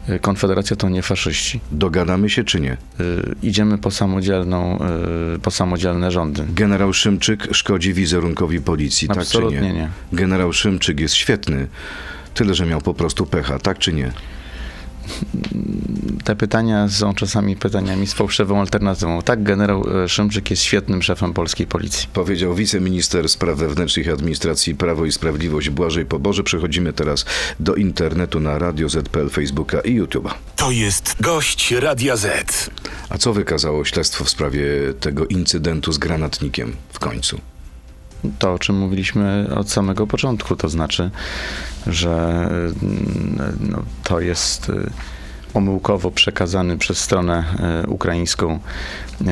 E, 0.09 0.19
Konfederacja 0.19 0.77
to 0.77 0.89
nie 0.89 1.03
faszyści. 1.03 1.61
Dogadamy 1.73 2.31
się 2.31 2.45
czy 2.45 2.61
nie? 2.61 2.73
E, 2.73 2.77
Idziemy 3.43 3.79
po, 3.79 3.91
samodzielną, 3.91 4.79
e, 4.79 5.39
po 5.43 5.51
samodzielne 5.51 6.11
rządy. 6.11 6.45
Generał 6.55 6.93
Szymczyk 6.93 7.49
szkodzi 7.53 7.95
wizerunkowi 7.95 8.61
policji, 8.61 9.09
tak 9.09 9.17
czy 9.17 9.21
Absolutnie 9.23 9.61
nie? 9.61 9.73
nie. 9.73 9.89
Generał 10.13 10.53
Szymczyk 10.53 11.01
jest 11.01 11.15
świetny, 11.15 11.69
tyle 12.35 12.55
że 12.55 12.67
miał 12.67 12.81
po 12.81 12.95
prostu 12.95 13.27
pecha, 13.27 13.59
tak 13.59 13.79
czy 13.79 13.93
nie? 13.93 14.13
Te 16.25 16.37
pytania 16.37 16.89
są 16.89 17.15
czasami 17.15 17.57
pytaniami 17.57 18.07
z 18.07 18.13
fałszywą 18.13 18.61
alternatywą. 18.61 19.23
Tak, 19.23 19.43
generał 19.43 20.03
e, 20.05 20.09
Szymczyk 20.09 20.51
jest 20.51 20.63
świetnym 20.63 21.03
szefem 21.03 21.33
polskiej 21.33 21.67
policji. 21.67 22.09
Powiedział 22.13 22.55
wiceminister 22.55 23.29
spraw 23.29 23.59
wewnętrznych 23.59 24.07
i 24.07 24.11
administracji 24.11 24.75
Prawo 24.75 25.05
i 25.05 25.13
Sprawiedliwość 25.13 25.71
Błażej 25.71 26.07
Poboże. 26.07 26.43
Przechodzimy 26.43 26.93
teraz 26.93 27.25
do 27.61 27.75
internetu 27.75 28.41
na 28.41 28.59
Radio 28.59 28.89
ZPL, 28.89 29.29
Facebooka 29.31 29.81
i 29.81 30.01
YouTube'a. 30.01 30.31
To 30.57 30.71
jest 30.71 31.17
gość 31.21 31.71
Radia 31.73 32.17
Z. 32.17 32.71
A 33.09 33.19
co 33.19 33.33
wykazało 33.33 33.85
śledztwo 33.85 34.25
w 34.25 34.31
sprawie 34.31 34.65
tego 35.01 35.27
incydentu 35.27 35.93
z 35.93 35.99
granatnikiem 35.99 36.77
w 36.93 36.99
końcu? 36.99 37.41
To, 38.39 38.53
o 38.53 38.59
czym 38.59 38.79
mówiliśmy 38.79 39.49
od 39.57 39.71
samego 39.71 40.07
początku, 40.07 40.57
to 40.57 40.69
znaczy, 40.69 41.11
że 41.87 42.49
y, 42.83 42.87
no, 43.61 43.83
to 44.05 44.21
jest 44.21 44.73
y, 45.59 45.69
omyłkowo 45.69 46.11
przekazany 46.11 46.79
przez 46.79 46.99
stronę 46.99 47.45
y, 47.85 47.87
ukraińską 47.87 48.59
y, 49.21 49.27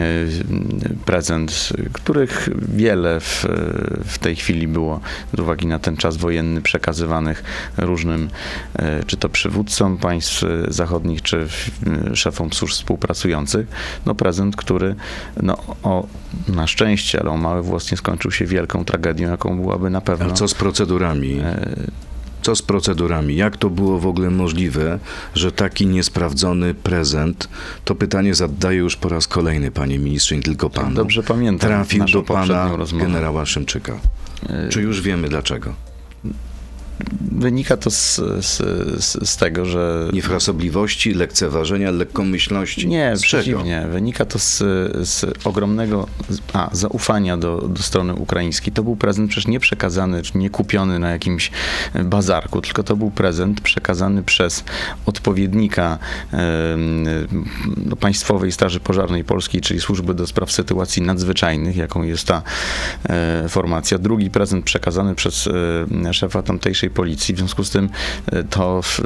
prezent, 1.04 1.72
których 1.92 2.48
wiele 2.68 3.20
w, 3.20 3.46
w 4.04 4.18
tej 4.18 4.36
chwili 4.36 4.68
było 4.68 5.00
z 5.36 5.40
uwagi 5.40 5.66
na 5.66 5.78
ten 5.78 5.96
czas 5.96 6.16
wojenny 6.16 6.62
przekazywanych 6.62 7.44
różnym, 7.76 8.28
czy 9.06 9.16
to 9.16 9.28
przywódcom 9.28 9.98
państw 9.98 10.42
zachodnich, 10.68 11.22
czy 11.22 11.46
szefom 12.14 12.52
służb 12.52 12.74
współpracujących. 12.74 13.66
No 14.06 14.14
prezent, 14.14 14.56
który 14.56 14.94
no, 15.42 15.56
o, 15.82 16.06
na 16.48 16.66
szczęście, 16.66 17.20
ale 17.20 17.30
o 17.30 17.36
mały 17.36 17.62
włos 17.62 17.90
nie 17.90 17.96
skończył 17.96 18.30
się 18.30 18.46
wielką 18.46 18.84
tragedią, 18.84 19.30
jaką 19.30 19.60
byłaby 19.60 19.90
na 19.90 20.00
pewno. 20.00 20.24
Ale 20.24 20.34
co 20.34 20.48
z 20.48 20.54
procedurami? 20.54 21.40
Co 22.46 22.56
z 22.56 22.62
procedurami? 22.62 23.36
Jak 23.36 23.56
to 23.56 23.70
było 23.70 23.98
w 23.98 24.06
ogóle 24.06 24.30
możliwe, 24.30 24.98
że 25.34 25.52
taki 25.52 25.86
niesprawdzony 25.86 26.74
prezent, 26.74 27.48
to 27.84 27.94
pytanie 27.94 28.34
zadaję 28.34 28.78
już 28.78 28.96
po 28.96 29.08
raz 29.08 29.26
kolejny, 29.26 29.70
panie 29.70 29.98
ministrze, 29.98 30.36
nie 30.36 30.42
tylko 30.42 30.70
panu, 30.70 30.94
Dobrze 30.94 31.22
pamiętam 31.22 31.68
trafił 31.70 32.04
do 32.04 32.22
pana 32.22 32.70
generała 32.98 33.46
Szymczyka? 33.46 33.98
E, 34.48 34.68
Czy 34.68 34.82
już 34.82 35.00
wiemy 35.00 35.28
dlaczego? 35.28 35.74
Wynika 37.32 37.76
to 37.76 37.90
z, 37.90 38.16
z, 38.16 38.56
z, 39.04 39.28
z 39.28 39.36
tego, 39.36 39.64
że 39.64 40.08
Niefrasobliwości, 40.12 41.14
lekceważenia, 41.14 41.90
lekkomyślności? 41.90 42.88
Nie, 42.88 43.16
z 43.16 43.22
czego? 43.22 43.42
przeciwnie. 43.42 43.86
Wynika 43.90 44.24
to 44.24 44.38
z, 44.38 44.58
z 45.08 45.24
ogromnego 45.44 46.06
a, 46.52 46.70
zaufania 46.72 47.36
do, 47.36 47.68
do 47.68 47.82
strony 47.82 48.14
ukraińskiej. 48.14 48.72
To 48.72 48.82
był 48.82 48.96
prezent 48.96 49.30
przecież 49.30 49.46
nie 49.46 49.60
przekazany, 49.60 50.22
czy 50.22 50.38
nie 50.38 50.50
kupiony 50.50 50.98
na 50.98 51.10
jakimś 51.10 51.50
bazarku, 52.04 52.60
tylko 52.60 52.82
to 52.82 52.96
był 52.96 53.10
prezent 53.10 53.60
przekazany 53.60 54.22
przez 54.22 54.64
odpowiednika 55.06 55.98
no, 57.86 57.96
Państwowej 57.96 58.52
Straży 58.52 58.80
Pożarnej 58.80 59.24
Polskiej, 59.24 59.60
czyli 59.60 59.80
Służby 59.80 60.14
do 60.14 60.26
Spraw 60.26 60.52
Sytuacji 60.52 61.02
Nadzwyczajnych, 61.02 61.76
jaką 61.76 62.02
jest 62.02 62.26
ta 62.26 62.42
e, 63.08 63.48
formacja. 63.48 63.98
Drugi 63.98 64.30
prezent 64.30 64.64
przekazany 64.64 65.14
przez 65.14 65.48
e, 66.04 66.14
szefa 66.14 66.42
tamtejszej 66.42 66.85
policji. 66.90 67.34
W 67.34 67.38
związku 67.38 67.64
z 67.64 67.70
tym 67.70 67.88
e, 68.26 68.44
to 68.44 68.82
w, 68.82 69.00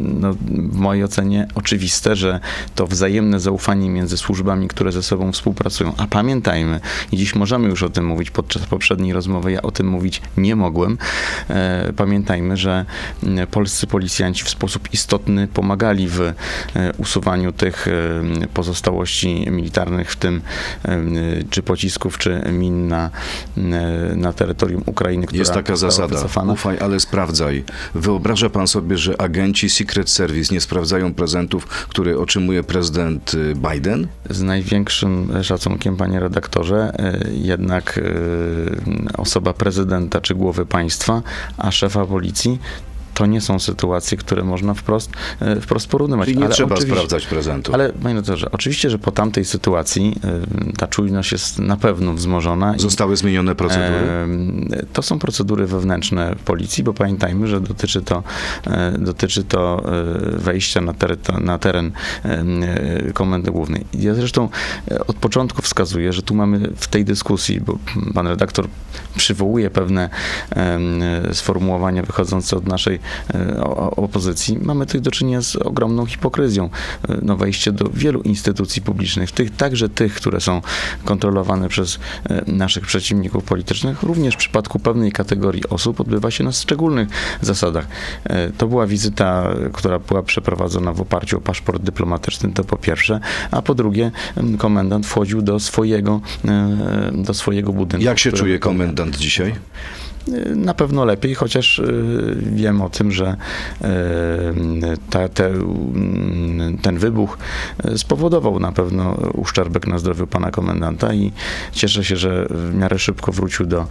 no, 0.00 0.34
w 0.70 0.76
mojej 0.76 1.04
ocenie 1.04 1.48
oczywiste, 1.54 2.16
że 2.16 2.40
to 2.74 2.86
wzajemne 2.86 3.40
zaufanie 3.40 3.90
między 3.90 4.16
służbami, 4.16 4.68
które 4.68 4.92
ze 4.92 5.02
sobą 5.02 5.32
współpracują. 5.32 5.92
A 5.96 6.06
pamiętajmy, 6.06 6.80
i 7.12 7.16
dziś 7.16 7.34
możemy 7.34 7.68
już 7.68 7.82
o 7.82 7.90
tym 7.90 8.06
mówić, 8.06 8.30
podczas 8.30 8.66
poprzedniej 8.66 9.12
rozmowy 9.12 9.52
ja 9.52 9.62
o 9.62 9.70
tym 9.70 9.88
mówić 9.88 10.22
nie 10.36 10.56
mogłem. 10.56 10.98
E, 11.50 11.92
pamiętajmy, 11.96 12.56
że 12.56 12.84
polscy 13.50 13.86
policjanci 13.86 14.44
w 14.44 14.48
sposób 14.48 14.88
istotny 14.92 15.48
pomagali 15.48 16.08
w 16.08 16.20
e, 16.20 16.32
usuwaniu 16.98 17.52
tych 17.52 17.88
e, 17.88 18.46
pozostałości 18.54 19.50
militarnych, 19.50 20.10
w 20.12 20.16
tym 20.16 20.40
e, 20.84 20.98
czy 21.50 21.62
pocisków, 21.62 22.18
czy 22.18 22.40
min 22.52 22.88
na, 22.88 23.10
e, 23.56 23.60
na 24.16 24.32
terytorium 24.32 24.82
Ukrainy, 24.86 25.26
która 25.26 25.38
Jest 25.38 25.52
taka 25.52 25.76
zasada. 25.76 26.14
wycofana. 26.16 26.52
Ufaj, 26.52 26.78
ale 26.78 26.94
sprawdzaj. 27.08 27.64
Wyobraża 27.94 28.50
pan 28.50 28.66
sobie, 28.66 28.98
że 28.98 29.20
agenci 29.20 29.70
Secret 29.70 30.10
Service 30.10 30.54
nie 30.54 30.60
sprawdzają 30.60 31.14
prezentów, 31.14 31.66
które 31.66 32.18
otrzymuje 32.18 32.62
prezydent 32.62 33.34
y, 33.34 33.54
Biden? 33.54 34.08
Z 34.30 34.42
największym 34.42 35.32
szacunkiem, 35.42 35.96
panie 35.96 36.20
redaktorze, 36.20 36.92
e, 36.98 37.30
jednak 37.32 37.98
e, 37.98 38.02
osoba 39.20 39.52
prezydenta 39.52 40.20
czy 40.20 40.34
głowy 40.34 40.66
państwa, 40.66 41.22
a 41.58 41.70
szefa 41.70 42.06
policji 42.06 42.58
to 43.16 43.26
nie 43.26 43.40
są 43.40 43.58
sytuacje, 43.58 44.18
które 44.18 44.44
można 44.44 44.74
wprost, 44.74 45.10
e, 45.40 45.60
wprost 45.60 45.88
porównywać. 45.88 46.26
Czyli 46.26 46.38
nie 46.38 46.44
Ale 46.44 46.54
trzeba 46.54 46.76
sprawdzać 46.76 47.26
prezentów. 47.26 47.74
Ale 47.74 47.92
panie 47.92 48.14
redaktorze, 48.14 48.48
oczywiście, 48.52 48.90
że 48.90 48.98
po 48.98 49.10
tamtej 49.12 49.44
sytuacji 49.44 50.16
e, 50.72 50.76
ta 50.76 50.86
czujność 50.86 51.32
jest 51.32 51.58
na 51.58 51.76
pewno 51.76 52.12
wzmożona. 52.14 52.76
i- 52.76 52.80
Zostały 52.80 53.16
zmienione 53.16 53.54
procedury? 53.54 53.86
Em, 54.10 54.68
To 54.92 55.02
są 55.02 55.18
procedury 55.18 55.66
wewnętrzne 55.66 56.34
policji, 56.44 56.84
bo 56.84 56.94
pamiętajmy, 56.94 57.46
że 57.48 57.60
dotyczy 57.60 58.02
to, 58.02 58.22
e, 58.66 58.92
dotyczy 58.98 59.44
to 59.44 59.82
e, 60.34 60.38
wejścia 60.38 60.80
na, 60.80 60.92
teren- 60.92 61.40
na 61.40 61.58
teren 61.58 61.92
e, 62.24 63.12
Komendy 63.12 63.50
Głównej. 63.50 63.84
Ja 63.94 64.14
zresztą 64.14 64.48
e, 64.90 65.06
od 65.06 65.16
początku 65.16 65.62
wskazuję, 65.62 66.12
że 66.12 66.22
tu 66.22 66.34
mamy 66.34 66.70
w 66.76 66.88
tej 66.88 67.04
dyskusji, 67.04 67.60
bo 67.60 67.78
pan 68.14 68.26
redaktor 68.26 68.66
przywołuje 69.16 69.70
pewne 69.70 70.08
e, 70.56 70.78
sformułowania 71.34 72.02
wychodzące 72.02 72.56
od 72.56 72.66
naszej 72.66 72.94
e, 72.96 73.00
opozycji, 73.96 74.58
mamy 74.62 74.86
tutaj 74.86 75.00
do 75.00 75.10
czynienia 75.10 75.42
z 75.42 75.56
ogromną 75.56 76.06
hipokryzją. 76.06 76.70
E, 77.08 77.16
No, 77.22 77.36
wejście 77.36 77.72
do 77.72 77.88
wielu 77.94 78.20
instytucji 78.22 78.82
publicznych, 78.82 79.32
tych, 79.32 79.56
także 79.56 79.88
tych, 79.88 80.14
które 80.14 80.40
są 80.40 80.60
kontrolowane 81.04 81.68
przez 81.68 81.98
e, 82.24 82.42
naszych 82.52 82.86
przeciwników 82.86 83.44
politycznych, 83.44 84.02
również 84.02 84.34
w 84.34 84.38
przypadku 84.38 84.78
pewnej 84.78 85.12
kategorii 85.12 85.62
osób 85.70 86.00
odbywa 86.00 86.30
się 86.30 86.44
na 86.44 86.52
szczególnych 86.52 87.08
zasadach. 87.40 87.86
E, 88.24 88.50
To 88.50 88.66
była 88.66 88.86
wizyta, 88.86 89.50
e, 89.66 89.70
która 89.72 89.98
była 89.98 90.22
przeprowadzona 90.22 90.92
w 90.92 91.00
oparciu 91.00 91.36
o 91.38 91.40
paszport 91.40 91.82
dyplomatyczny, 91.82 92.52
to 92.52 92.64
po 92.64 92.76
pierwsze, 92.76 93.20
a 93.50 93.62
po 93.62 93.74
drugie 93.74 94.10
komendant 94.58 95.06
wchodził 95.06 95.42
do 95.42 95.60
swojego, 95.60 96.20
e, 96.44 97.10
do 97.14 97.34
swojego 97.34 97.72
budynku. 97.72 98.04
Jak 98.06 98.18
się 98.18 98.32
czuje 98.32 98.58
komendant 98.58 99.16
dzisiaj? 99.16 99.54
Na 100.56 100.74
pewno 100.74 101.04
lepiej, 101.04 101.34
chociaż 101.34 101.78
y, 101.78 102.36
wiem 102.52 102.82
o 102.82 102.90
tym, 102.90 103.12
że 103.12 103.36
y, 103.82 103.86
ta, 105.10 105.28
te, 105.28 105.46
mm, 105.46 106.78
ten 106.78 106.98
wybuch 106.98 107.38
y, 107.84 107.98
spowodował 107.98 108.60
na 108.60 108.72
pewno 108.72 109.10
uszczerbek 109.34 109.86
na 109.86 109.98
zdrowiu 109.98 110.26
pana 110.26 110.50
komendanta 110.50 111.14
i 111.14 111.32
cieszę 111.72 112.04
się, 112.04 112.16
że 112.16 112.46
w 112.50 112.74
miarę 112.74 112.98
szybko 112.98 113.32
wrócił 113.32 113.66
do, 113.66 113.86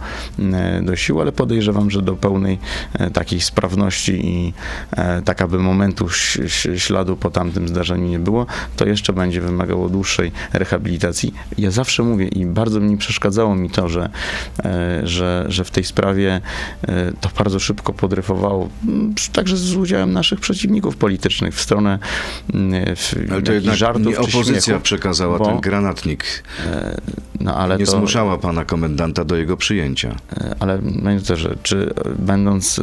do 0.82 0.96
sił, 0.96 1.20
ale 1.20 1.32
podejrzewam, 1.32 1.90
że 1.90 2.02
do 2.02 2.16
pełnej 2.16 2.58
takiej 3.12 3.40
sprawności 3.40 4.26
i 4.26 4.52
tak 5.24 5.42
aby 5.42 5.58
momentu 5.58 6.08
śladu 6.76 7.16
po 7.16 7.30
tamtym 7.30 7.68
zdarzeniu 7.68 8.08
nie 8.08 8.18
było, 8.18 8.46
to 8.76 8.86
jeszcze 8.86 9.12
będzie 9.12 9.40
wymagało 9.40 9.88
dłuższej 9.88 10.32
rehabilitacji. 10.52 11.34
Ja 11.58 11.70
zawsze 11.70 12.02
mówię 12.02 12.28
i 12.28 12.46
bardzo 12.46 12.80
mi 12.80 12.96
przeszkadzało 12.96 13.56
mi 13.56 13.70
to, 13.70 13.88
że, 13.88 14.10
że, 15.02 15.46
że 15.48 15.64
w 15.64 15.70
tej 15.70 15.84
sprawie 15.84 16.25
e, 16.28 16.40
to 17.20 17.28
bardzo 17.38 17.58
szybko 17.58 17.92
podryfowało, 17.92 18.68
także 19.32 19.56
z 19.56 19.74
udziałem 19.76 20.12
naszych 20.12 20.40
przeciwników 20.40 20.96
politycznych 20.96 21.54
w 21.54 21.60
stronę 21.60 21.98
w, 22.96 23.14
Ale 23.30 23.42
to 23.42 23.52
jednak 23.52 23.76
żartów 23.76 24.06
nie 24.06 24.18
opozycja 24.18 24.60
śmiechu, 24.60 24.80
przekazała 24.80 25.38
bo, 25.38 25.46
ten 25.46 25.60
granatnik. 25.60 26.24
e, 26.66 27.00
No, 27.40 27.56
Nie 27.78 27.84
to, 27.84 27.90
zmuszała 27.92 28.38
pana 28.38 28.64
komendanta 28.64 29.24
do 29.24 29.36
jego 29.36 29.56
przyjęcia. 29.56 30.16
e, 30.36 30.54
ale 30.60 30.78
panie 31.04 31.16
doktorze, 31.18 31.56
czy 31.62 31.94
będąc 32.18 32.80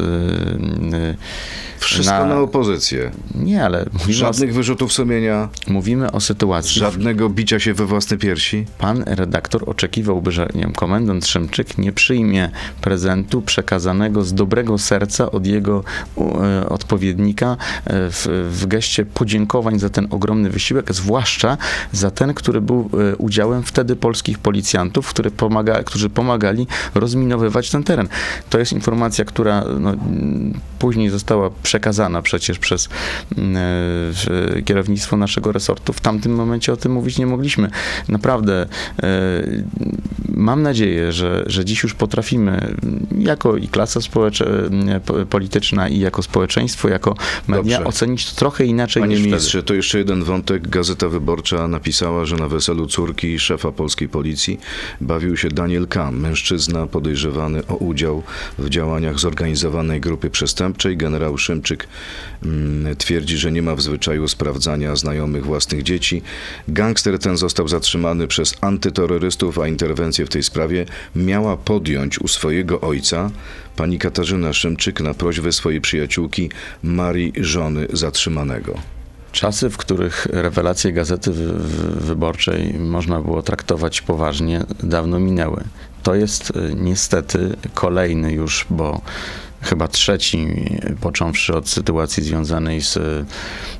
Wszystko 1.83 2.25
na, 2.25 2.39
opozycję. 2.39 3.11
Nie, 3.35 3.65
ale 3.65 3.85
Żadnych 4.09 4.53
wyrzutów 4.53 4.93
sumienia, 4.93 5.49
o, 5.67 5.71
mówimy 5.71 6.11
o 6.11 6.19
sytuacji, 6.19 6.79
żadnego 6.79 7.29
bicia 7.29 7.59
się 7.59 7.73
we 7.73 7.85
własne 7.85 8.17
piersi. 8.17 8.65
Pan 8.77 9.03
redaktor 9.07 9.69
oczekiwałby, 9.69 10.31
że 10.31 10.47
nie 10.55 10.61
wiem, 10.61 10.73
komendant 10.73 11.27
Szymczyk 11.27 11.77
nie 11.77 11.91
przyjmie 11.91 12.49
prezentu 12.81 13.32
przekazanego 13.41 14.23
z 14.23 14.33
dobrego 14.33 14.77
serca 14.77 15.31
od 15.31 15.45
jego 15.45 15.83
e, 16.17 16.69
odpowiednika 16.69 17.51
e, 17.51 17.57
w, 18.09 18.27
w 18.51 18.65
geście 18.65 19.05
podziękowań 19.05 19.79
za 19.79 19.89
ten 19.89 20.07
ogromny 20.09 20.49
wysiłek, 20.49 20.93
zwłaszcza 20.93 21.57
za 21.91 22.11
ten, 22.11 22.33
który 22.33 22.61
był 22.61 22.89
e, 23.11 23.15
udziałem 23.15 23.63
wtedy 23.63 23.95
polskich 23.95 24.39
policjantów, 24.39 25.09
które 25.09 25.31
pomaga, 25.31 25.83
którzy 25.83 26.09
pomagali 26.09 26.67
rozminowywać 26.95 27.69
ten 27.69 27.83
teren. 27.83 28.07
To 28.49 28.59
jest 28.59 28.73
informacja, 28.73 29.25
która 29.25 29.63
no, 29.79 29.93
później 30.79 31.09
została 31.09 31.49
przekazana 31.63 32.21
przecież 32.21 32.59
przez 32.59 32.89
kierownictwo 34.65 35.17
naszego 35.17 35.51
resortu. 35.51 35.93
W 35.93 36.01
tamtym 36.01 36.35
momencie 36.35 36.73
o 36.73 36.77
tym 36.77 36.91
mówić 36.91 37.17
nie 37.17 37.25
mogliśmy. 37.25 37.69
Naprawdę 38.09 38.67
mam 40.29 40.61
nadzieję, 40.61 41.11
że, 41.11 41.43
że 41.47 41.65
dziś 41.65 41.83
już 41.83 41.93
potrafimy 41.93 42.75
jako 43.23 43.57
i 43.57 43.67
klasa 43.67 43.99
e, 43.99 44.99
po- 44.99 45.25
polityczna 45.25 45.89
i 45.89 45.99
jako 45.99 46.23
społeczeństwo, 46.23 46.89
jako 46.89 47.15
media 47.47 47.77
Dobrze. 47.77 47.83
ocenić 47.83 48.29
to 48.29 48.35
trochę 48.35 48.65
inaczej 48.65 49.03
Panie 49.03 49.15
niż 49.15 49.25
ministrze, 49.25 49.63
to 49.63 49.73
jeszcze 49.73 49.97
jeden 49.97 50.23
wątek. 50.23 50.67
Gazeta 50.67 51.09
Wyborcza 51.09 51.67
napisała, 51.67 52.25
że 52.25 52.35
na 52.35 52.47
weselu 52.47 52.87
córki 52.87 53.39
szefa 53.39 53.71
polskiej 53.71 54.09
policji 54.09 54.59
bawił 55.01 55.37
się 55.37 55.49
Daniel 55.49 55.87
K., 55.87 56.11
mężczyzna 56.11 56.87
podejrzewany 56.87 57.67
o 57.67 57.75
udział 57.75 58.23
w 58.59 58.69
działaniach 58.69 59.19
zorganizowanej 59.19 60.01
grupy 60.01 60.29
przestępczej. 60.29 60.97
Generał 60.97 61.37
Szymczyk 61.37 61.87
mm, 62.43 62.95
twierdzi, 62.95 63.37
że 63.37 63.51
nie 63.51 63.61
ma 63.61 63.75
w 63.75 63.81
zwyczaju 63.81 64.27
sprawdzania 64.27 64.95
znajomych 64.95 65.45
własnych 65.45 65.83
dzieci. 65.83 66.21
Gangster 66.67 67.19
ten 67.19 67.37
został 67.37 67.67
zatrzymany 67.67 68.27
przez 68.27 68.55
antyterrorystów, 68.61 69.59
a 69.59 69.67
interwencję 69.67 70.25
w 70.25 70.29
tej 70.29 70.43
sprawie 70.43 70.85
miała 71.15 71.57
podjąć 71.57 72.19
u 72.19 72.27
swojego 72.27 72.81
ojca 72.81 73.02
pani 73.75 73.99
Katarzyna 73.99 74.53
Szymczyk 74.53 75.01
na 75.01 75.13
prośbę 75.13 75.51
swojej 75.51 75.81
przyjaciółki 75.81 76.49
Marii, 76.83 77.33
żony 77.37 77.87
zatrzymanego. 77.93 78.73
Czasy, 79.31 79.69
w 79.69 79.77
których 79.77 80.25
rewelacje 80.31 80.91
Gazety 80.93 81.31
Wy- 81.31 81.53
Wy- 81.53 82.01
Wyborczej 82.01 82.73
można 82.73 83.21
było 83.21 83.41
traktować 83.41 84.01
poważnie, 84.01 84.63
dawno 84.83 85.19
minęły. 85.19 85.63
To 86.03 86.15
jest 86.15 86.49
y, 86.49 86.53
niestety 86.75 87.55
kolejny 87.73 88.33
już, 88.33 88.65
bo 88.69 89.01
chyba 89.63 89.87
trzeci, 89.87 90.47
począwszy 91.01 91.53
od 91.55 91.69
sytuacji 91.69 92.23
związanej 92.23 92.81
z, 92.81 92.93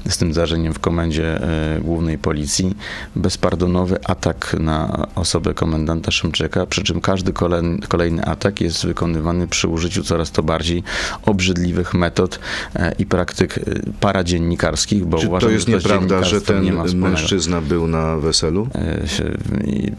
z 0.10 0.18
tym 0.18 0.34
zdarzeniem 0.34 0.74
w 0.74 0.80
komendzie 0.80 1.40
y, 1.78 1.82
głównej 1.82 2.18
policji, 2.18 2.76
bezpardonowy 3.16 3.98
atak 4.06 4.56
na 4.60 5.08
osobę 5.16 5.54
komendanta 5.54 6.12
Szymczyka, 6.12 6.66
przy 6.66 6.84
czym 6.84 7.02
każdy 7.02 7.34
kolejny, 7.34 7.80
kolejny 7.88 8.26
atak 8.26 8.62
jest 8.62 8.86
wykonywany 8.86 9.48
przy 9.48 9.68
użyciu 9.68 10.04
coraz 10.04 10.32
to 10.32 10.44
bardziej 10.44 10.84
obrzydliwych 11.26 11.94
metod 11.94 12.40
e, 12.76 12.96
i 13.00 13.06
praktyk 13.06 13.58
y, 13.58 13.82
paradziennikarskich, 14.00 15.06
bo 15.06 15.18
Czy 15.18 15.28
uważam, 15.28 15.50
to 15.50 15.54
jest 15.54 15.66
że 15.68 15.72
to 15.72 15.78
nieprawda, 15.78 16.24
że 16.24 16.42
ten 16.42 16.62
nie 16.62 16.74
mężczyzna 16.96 17.62
był 17.62 17.88
na 17.88 18.18
weselu? 18.18 18.68
E, 18.76 19.02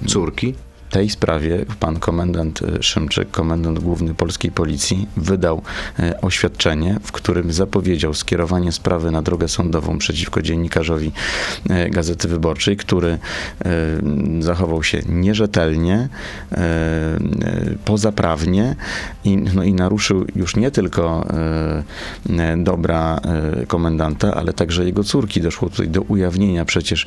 córki? 0.07 0.55
Tej 0.95 1.11
sprawie 1.11 1.65
pan 1.81 1.99
komendant 1.99 2.63
e, 2.63 2.83
Szymczyk, 2.83 3.31
komendant 3.31 3.79
główny 3.79 4.15
polskiej 4.15 4.51
policji, 4.51 5.09
wydał 5.17 5.63
e, 5.99 6.21
oświadczenie, 6.21 6.99
w 7.03 7.13
którym 7.13 7.53
zapowiedział 7.53 8.15
skierowanie 8.15 8.73
sprawy 8.73 9.11
na 9.11 9.23
drogę 9.23 9.49
sądową 9.49 9.99
przeciwko 9.99 10.43
dziennikarzowi 10.43 11.13
e, 11.71 11.91
Gazety 11.91 12.29
Wyborczej, 12.29 12.77
który 12.77 13.19
zachował 14.41 14.83
się 14.83 15.03
nierzetelnie, 15.09 16.09
pozaprawnie 17.85 18.77
i, 19.25 19.37
no 19.37 19.63
i 19.63 19.73
naruszył 19.73 20.27
już 20.37 20.57
nie 20.57 20.71
tylko 20.71 21.27
dobra 22.57 23.21
komendanta, 23.69 24.35
ale 24.35 24.53
także 24.53 24.85
jego 24.85 25.05
córki. 25.05 25.41
Doszło 25.41 25.71
tutaj 25.71 25.89
do 25.89 26.03
ujawnienia 26.03 26.65
przecież 26.65 27.07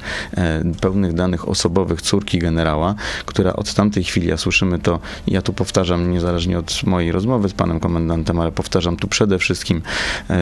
pełnych 0.82 1.14
danych 1.14 1.50
osobowych 1.50 2.02
córki 2.02 2.40
generała, 2.40 2.96
która 3.26 3.54
od 3.54 3.77
tamtej 3.78 4.04
chwili, 4.04 4.28
ja 4.28 4.38
słyszymy 4.38 4.80
to, 4.80 5.00
ja 5.28 5.42
tu 5.42 5.54
powtarzam, 5.54 6.12
niezależnie 6.12 6.60
od 6.60 6.84
mojej 6.84 7.12
rozmowy 7.12 7.50
z 7.50 7.54
panem 7.54 7.80
komendantem, 7.80 8.40
ale 8.40 8.52
powtarzam 8.52 8.98
tu 8.98 9.08
przede 9.08 9.40
wszystkim 9.40 9.82
e, 10.30 10.34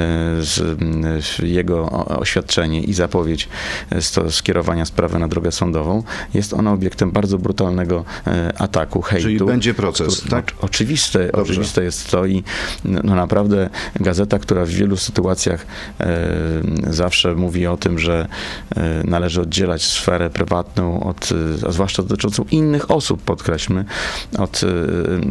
m, 0.81 1.03
jego 1.43 1.89
oświadczenie 2.07 2.81
i 2.83 2.93
zapowiedź 2.93 3.49
e, 3.91 4.31
skierowania 4.31 4.85
sprawy 4.85 5.19
na 5.19 5.27
drogę 5.27 5.51
sądową. 5.51 6.03
Jest 6.33 6.53
ona 6.53 6.71
obiektem 6.73 7.11
bardzo 7.11 7.37
brutalnego 7.37 8.05
e, 8.27 8.53
ataku, 8.61 9.01
hejtu. 9.01 9.23
Czyli 9.27 9.39
będzie 9.39 9.73
proces, 9.73 10.17
który- 10.17 10.31
tak? 10.31 10.51
o- 10.61 10.65
Oczywiste, 10.65 11.19
Dobrze. 11.27 11.41
oczywiste 11.41 11.83
jest 11.83 12.11
to 12.11 12.25
i 12.25 12.43
no 12.83 13.15
naprawdę 13.15 13.69
gazeta, 13.99 14.39
która 14.39 14.65
w 14.65 14.69
wielu 14.69 14.97
sytuacjach 14.97 15.65
e, 15.99 16.05
zawsze 16.89 17.35
mówi 17.35 17.67
o 17.67 17.77
tym, 17.77 17.99
że 17.99 18.27
e, 18.75 19.03
należy 19.03 19.41
oddzielać 19.41 19.83
sferę 19.83 20.29
prywatną 20.29 21.03
od, 21.03 21.29
e, 21.63 21.67
a 21.67 21.71
zwłaszcza 21.71 22.03
dotyczącą 22.03 22.45
innych 22.51 22.91
osób, 22.91 23.21
podkreślmy, 23.25 23.85
od 24.37 24.61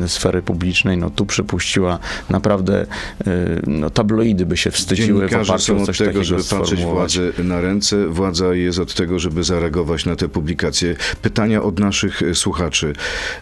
e, 0.03 0.09
sfery 0.09 0.43
publicznej, 0.43 0.99
no 0.99 1.11
tu 1.11 1.27
przypuściła 1.27 1.99
naprawdę, 2.31 2.87
e, 3.27 3.27
no 3.67 3.91
tabloidy 3.91 4.47
by 4.47 4.57
się 4.57 4.71
wstydziły 4.71 5.25
oparciu 5.27 5.59
są 5.59 5.77
od 5.77 5.87
coś 5.87 5.99
tego, 5.99 6.25
żeby 6.25 6.45
patrzeć 6.45 6.83
władzy 6.83 7.33
na 7.39 7.61
ręce. 7.61 8.09
Władza 8.09 8.55
jest 8.55 8.79
od 8.79 8.95
tego, 8.95 9.19
żeby 9.19 9.45
zareagować 9.45 10.07
na 10.07 10.17
te 10.17 10.29
publikacje. 10.29 10.97
Pytania 11.23 11.63
od 11.63 11.81
naszych 11.81 12.23
słuchaczy. 12.35 12.93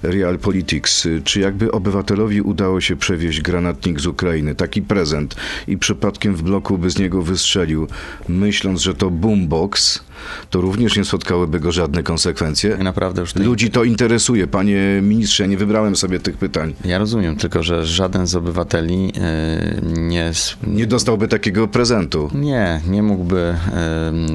Real 0.03 0.39
Politics. 0.39 1.09
Czy 1.25 1.41
jakby 1.41 1.73
obywatelowi 1.73 2.43
udało 2.43 2.81
się 2.81 2.97
przewieźć 2.97 3.41
granatnik 3.41 4.01
z 4.01 4.07
Ukrainy, 4.07 4.55
taki 4.55 4.83
prezent, 4.83 5.37
i 5.67 5.79
przypadkiem 5.79 6.35
w 6.35 6.43
bloku 6.43 6.79
by 6.79 6.91
z 6.91 6.99
niego 6.99 7.23
wystrzelił, 7.23 7.87
myśląc, 8.29 8.81
że 8.81 8.95
to 8.95 9.11
boombox, 9.11 10.05
to 10.51 10.61
również 10.61 10.97
nie 10.97 11.05
spotkałyby 11.05 11.61
go 11.61 11.73
żadne 11.73 12.03
konsekwencje? 12.03 12.71
Tak 12.71 12.81
naprawdę 12.83 13.21
już 13.21 13.33
tej 13.33 13.47
Ludzi 13.47 13.71
to 13.71 13.85
interesuje. 13.85 14.47
Panie 14.47 15.01
ministrze, 15.03 15.49
nie 15.49 15.57
wybrałem 15.57 15.97
sobie 15.97 16.21
tych 16.21 16.37
pytań. 16.37 16.75
Ja 16.85 16.99
rozumiem, 16.99 17.37
tylko 17.37 17.63
że 17.63 17.87
żaden 17.87 18.27
z 18.27 18.35
obywateli 18.35 19.13
e, 19.17 19.81
nie, 19.83 20.33
Nie 20.67 20.87
dostałby 20.87 21.29
takiego 21.29 21.69
prezentu. 21.69 22.31
Nie, 22.35 22.81
nie 22.89 23.03
mógłby, 23.03 23.55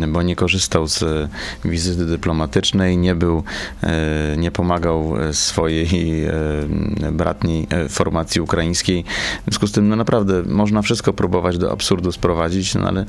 em, 0.03 0.13
bo 0.13 0.21
nie 0.21 0.35
korzystał 0.35 0.87
z 0.87 1.03
e, 1.03 1.29
wizyty 1.65 2.05
dyplomatycznej, 2.05 2.97
nie 2.97 3.15
był, 3.15 3.43
e, 3.83 4.35
nie 4.37 4.51
pomagał 4.51 5.17
e, 5.21 5.33
swojej 5.33 6.23
e, 6.25 7.11
bratniej 7.11 7.67
e, 7.69 7.89
formacji 7.89 8.41
ukraińskiej. 8.41 9.03
W 9.41 9.43
związku 9.43 9.67
z 9.67 9.71
tym, 9.71 9.89
no 9.89 9.95
naprawdę, 9.95 10.43
można 10.43 10.81
wszystko 10.81 11.13
próbować 11.13 11.57
do 11.57 11.71
absurdu 11.71 12.11
sprowadzić, 12.11 12.75
no 12.75 12.87
ale, 12.87 13.05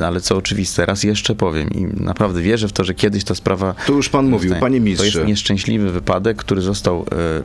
e, 0.00 0.06
ale 0.06 0.20
co 0.20 0.36
oczywiste, 0.36 0.86
raz 0.86 1.04
jeszcze 1.04 1.34
powiem 1.34 1.70
i 1.70 1.86
naprawdę 2.12 2.42
wierzę 2.42 2.68
w 2.68 2.72
to, 2.72 2.84
że 2.84 2.94
kiedyś 2.94 3.24
ta 3.24 3.34
sprawa 3.34 3.74
To 3.86 3.92
już 3.92 4.08
pan 4.08 4.28
mówił, 4.28 4.54
panie 4.60 4.78
To 4.78 4.84
ministrze. 4.84 5.06
jest 5.06 5.28
nieszczęśliwy 5.28 5.90
wypadek, 5.90 6.36
który 6.36 6.60
został 6.62 7.00
e, 7.00 7.42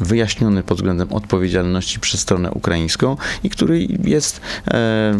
wyjaśniony 0.00 0.62
pod 0.62 0.76
względem 0.78 1.12
odpowiedzialności 1.12 2.00
przez 2.00 2.20
stronę 2.20 2.50
ukraińską 2.50 3.16
i 3.44 3.50
który 3.50 3.86
jest 4.04 4.40
e, 4.70 5.14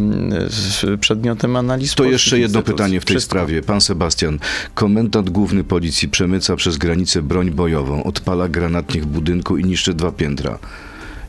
przedmiotem 1.00 1.56
analiz 1.56 1.94
To 1.94 2.04
jeszcze 2.04 2.38
jedno 2.38 2.62
pytanie 2.62 3.00
w 3.00 3.04
tej 3.04 3.14
Wszystko. 3.16 3.30
sprawie. 3.36 3.62
Pan 3.62 3.80
Sebastian, 3.80 4.38
komendant 4.74 5.30
główny 5.30 5.64
policji 5.64 6.08
przemyca 6.08 6.56
przez 6.56 6.76
granicę 6.76 7.22
broń 7.22 7.50
bojową, 7.50 8.02
odpala 8.04 8.48
granatnik 8.48 9.02
w 9.04 9.06
budynku 9.06 9.56
i 9.56 9.64
niszczy 9.64 9.94
dwa 9.94 10.12
piętra. 10.12 10.58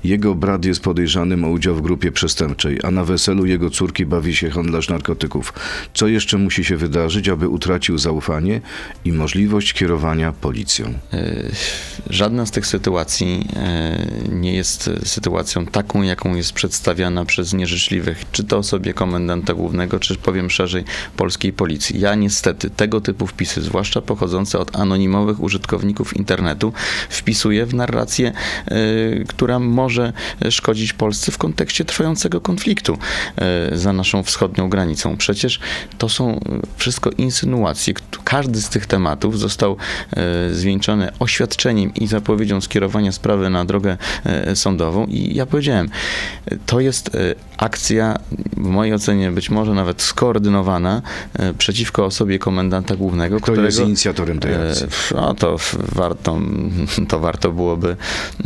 Jego 0.04 0.36
brat 0.36 0.66
jest 0.66 0.82
podejrzanym 0.82 1.46
o 1.46 1.50
udział 1.50 1.76
w 1.76 1.82
grupie 1.82 2.12
przestępczej, 2.12 2.80
a 2.84 2.92
na 2.92 3.04
weselu 3.04 3.46
jego 3.46 3.70
córki 3.70 4.06
bawi 4.06 4.36
się 4.36 4.50
handlarz 4.50 4.90
narkotyków. 4.90 5.54
Co 5.94 6.08
jeszcze 6.08 6.38
musi 6.38 6.64
się 6.64 6.78
wydarzyć, 6.78 7.30
aby 7.30 7.50
utracił 7.50 7.98
zaufanie 7.98 8.62
i 9.06 9.12
możliwość 9.12 9.74
kierowania 9.74 10.32
policją? 10.32 10.94
E, 11.14 11.50
Żadna 12.10 12.46
z 12.46 12.52
tych 12.52 12.68
sytuacji 12.68 13.48
e, 13.56 13.98
nie 14.32 14.54
jest 14.56 14.90
sytuacją 15.04 15.66
taką, 15.66 16.02
jaką 16.02 16.36
jest 16.36 16.54
przedstawiana 16.54 17.26
przez 17.26 17.54
nieżyczliwych, 17.54 18.26
czy 18.32 18.44
to 18.44 18.58
osobie 18.58 18.94
komendanta 18.94 19.54
głównego, 19.54 20.00
czy 20.00 20.16
powiem 20.16 20.50
szerzej, 20.50 20.84
polskiej 21.18 21.54
policji. 21.54 22.00
Ja 22.00 22.16
niestety 22.16 22.70
tego 22.70 23.02
typu 23.02 23.28
wpisy, 23.28 23.62
zwłaszcza 23.62 24.02
pochodzące 24.02 24.60
od 24.60 24.76
anonimowych 24.76 25.44
użytkowników 25.44 26.18
internetu, 26.18 26.74
wpisuję 27.10 27.66
w 27.66 27.74
narrację, 27.74 28.32
e, 28.66 28.76
która 29.28 29.60
może 29.60 29.89
może 29.90 30.14
szkodzić 30.50 30.94
Polsce 30.94 31.32
w 31.32 31.38
kontekście 31.38 31.86
trwającego 31.86 32.42
konfliktu 32.42 32.98
e, 33.38 33.78
za 33.78 33.94
naszą 33.94 34.24
wschodnią 34.24 34.70
granicą. 34.70 35.18
Przecież 35.18 35.60
to 35.98 36.10
są 36.10 36.36
e, 36.36 36.40
wszystko 36.78 37.10
insynuacje. 37.10 37.94
Każdy 38.24 38.62
z 38.62 38.70
tych 38.70 38.86
tematów 38.86 39.40
został 39.40 39.78
e, 40.12 40.54
zwieńczony 40.54 41.10
oświadczeniem 41.20 41.94
i 41.94 42.08
zapowiedzią 42.08 42.62
skierowania 42.62 43.12
sprawy 43.12 43.50
na 43.50 43.66
drogę 43.66 43.98
sądową 44.56 45.06
i 45.06 45.36
ja 45.36 45.46
powiedziałem, 45.46 45.90
to 46.66 46.80
jest 46.80 47.18
akcja, 47.60 48.18
w 48.58 48.68
mojej 48.68 48.94
ocenie 48.94 49.32
być 49.32 49.50
może 49.50 49.74
nawet 49.74 50.02
skoordynowana 50.02 51.02
e, 51.34 51.54
przeciwko 51.54 52.06
osobie 52.06 52.40
komendanta 52.40 52.96
głównego, 52.96 53.36
Kto 53.38 53.44
którego... 53.44 53.66
jest 53.66 53.80
inicjatorem 53.80 54.40
tej 54.40 54.54
E, 54.54 54.70
akcji? 54.70 54.88
No 55.16 55.34
to 55.34 55.56
warto, 55.96 56.40
to 57.08 57.20
warto 57.20 57.52
byłoby. 57.52 57.90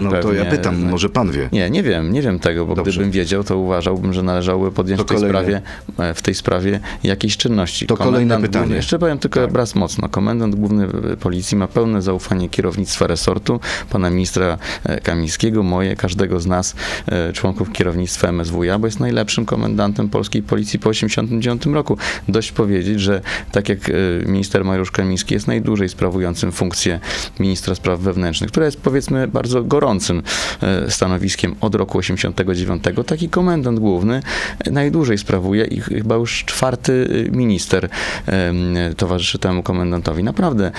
No 0.00 0.10
to 0.10 0.16
ja 0.16 0.22
pewnie- 0.44 0.44
pytam, 0.58 0.82
może 0.82 1.08
pan 1.08 1.30
wie. 1.30 1.48
Nie, 1.52 1.70
nie 1.70 1.82
wiem, 1.82 2.12
nie 2.12 2.22
wiem 2.22 2.38
tego, 2.38 2.66
bo 2.66 2.74
Dobrze. 2.74 2.90
gdybym 2.92 3.10
wiedział, 3.10 3.44
to 3.44 3.58
uważałbym, 3.58 4.12
że 4.12 4.22
należałoby 4.22 4.72
podjąć 4.72 5.02
w 5.02 5.04
tej, 5.04 5.16
kolejne- 5.16 5.62
sprawie, 5.96 6.14
w 6.14 6.22
tej 6.22 6.34
sprawie 6.34 6.80
jakieś 7.02 7.36
czynności. 7.36 7.86
To 7.86 7.96
kolejne 7.96 8.18
Komendant 8.18 8.42
pytanie. 8.42 8.62
Główny, 8.62 8.76
jeszcze 8.76 8.98
powiem 8.98 9.18
tylko 9.18 9.46
Tak. 9.46 9.54
raz 9.56 9.74
mocno. 9.74 10.08
Komendant 10.08 10.54
główny 10.54 10.86
policji 11.20 11.56
ma 11.56 11.68
pełne 11.68 12.02
zaufanie 12.02 12.48
kierownictwa 12.48 13.06
resortu, 13.06 13.60
pana 13.90 14.10
ministra 14.10 14.58
Kamińskiego, 15.02 15.62
moje, 15.62 15.96
każdego 15.96 16.40
z 16.40 16.46
nas, 16.46 16.74
członków 17.32 17.72
kierownictwa 17.72 18.03
MSWiA, 18.32 18.78
bo 18.78 18.86
jest 18.86 19.00
najlepszym 19.00 19.46
komendantem 19.46 20.08
polskiej 20.08 20.42
policji 20.42 20.78
po 20.78 20.90
1989 20.90 21.76
roku. 21.76 21.96
Dość 22.28 22.52
powiedzieć, 22.52 23.00
że 23.00 23.20
tak 23.52 23.68
jak 23.68 23.78
e, 23.88 23.92
minister 24.26 24.64
Mariusz 24.64 24.90
Kamiński 24.90 25.34
jest 25.34 25.46
najdłużej 25.46 25.88
sprawującym 25.88 26.52
funkcję 26.52 27.00
ministra 27.40 27.74
spraw 27.74 28.00
wewnętrznych, 28.00 28.50
która 28.50 28.66
jest 28.66 28.80
powiedzmy 28.80 29.28
bardzo 29.28 29.62
gorącym 29.62 30.22
e, 30.62 30.90
stanowiskiem 30.90 31.54
od 31.60 31.74
roku 31.74 31.98
89, 31.98 32.84
taki 33.06 33.28
komendant 33.28 33.78
główny 33.78 34.22
najdłużej 34.70 35.18
sprawuje 35.18 35.64
i 35.64 35.80
ch- 35.80 35.88
chyba 35.88 36.14
już 36.14 36.44
czwarty 36.44 37.08
e, 37.28 37.36
minister 37.36 37.88
towarzyszy 38.96 39.38
temu 39.38 39.62
komendantowi. 39.62 40.24
Naprawdę, 40.24 40.72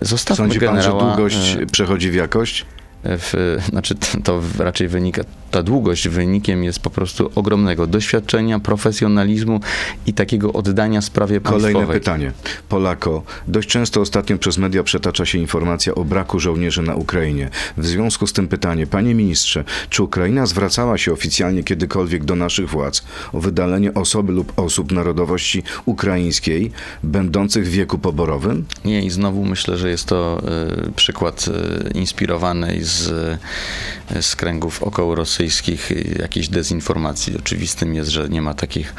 zostawmy 0.00 0.44
Sądzi 0.44 0.60
pan, 0.60 0.68
że 0.68 0.82
generała... 0.82 1.14
długość 1.14 1.56
przechodzi 1.72 2.10
w 2.10 2.14
jakość? 2.14 2.66
w, 3.04 3.58
znaczy 3.68 3.94
to 4.24 4.40
raczej 4.58 4.88
wynika, 4.88 5.22
ta 5.52 5.62
długość 5.62 6.08
wynikiem 6.08 6.64
jest 6.64 6.80
po 6.80 6.90
prostu 6.90 7.30
ogromnego 7.34 7.86
doświadczenia, 7.86 8.58
profesjonalizmu 8.58 9.60
i 10.06 10.12
takiego 10.12 10.52
oddania 10.52 11.02
sprawie 11.02 11.40
Kolejne 11.40 11.62
państwowej. 11.62 12.00
pytanie. 12.00 12.32
Polako, 12.68 13.22
dość 13.48 13.68
często 13.68 14.00
ostatnio 14.00 14.38
przez 14.38 14.58
media 14.58 14.82
przetacza 14.82 15.26
się 15.26 15.38
informacja 15.38 15.94
o 15.94 16.04
braku 16.04 16.40
żołnierzy 16.40 16.82
na 16.82 16.94
Ukrainie. 16.94 17.50
W 17.76 17.86
związku 17.86 18.26
z 18.26 18.32
tym 18.32 18.48
pytanie, 18.48 18.86
panie 18.86 19.14
ministrze, 19.14 19.64
czy 19.90 20.02
Ukraina 20.02 20.46
zwracała 20.46 20.98
się 20.98 21.12
oficjalnie 21.12 21.64
kiedykolwiek 21.64 22.24
do 22.24 22.36
naszych 22.36 22.68
władz 22.68 23.04
o 23.32 23.40
wydalenie 23.40 23.94
osoby 23.94 24.32
lub 24.32 24.52
osób 24.58 24.92
narodowości 24.92 25.62
ukraińskiej 25.84 26.72
będących 27.02 27.66
w 27.66 27.70
wieku 27.70 27.98
poborowym? 27.98 28.64
Nie, 28.84 29.04
i 29.04 29.10
znowu 29.10 29.44
myślę, 29.44 29.76
że 29.76 29.90
jest 29.90 30.06
to 30.06 30.42
e, 30.86 30.92
przykład 30.96 31.44
e, 31.48 31.98
inspirowany 31.98 32.78
z, 32.80 33.10
e, 34.10 34.22
z 34.22 34.36
kręgów 34.36 34.82
okołorosyjskich, 34.82 35.41
e, 35.44 36.22
jakiejś 36.22 36.48
dezinformacji. 36.48 37.36
Oczywistym 37.38 37.94
jest, 37.94 38.10
że 38.10 38.28
nie 38.28 38.42
ma 38.42 38.54
takich 38.54 38.94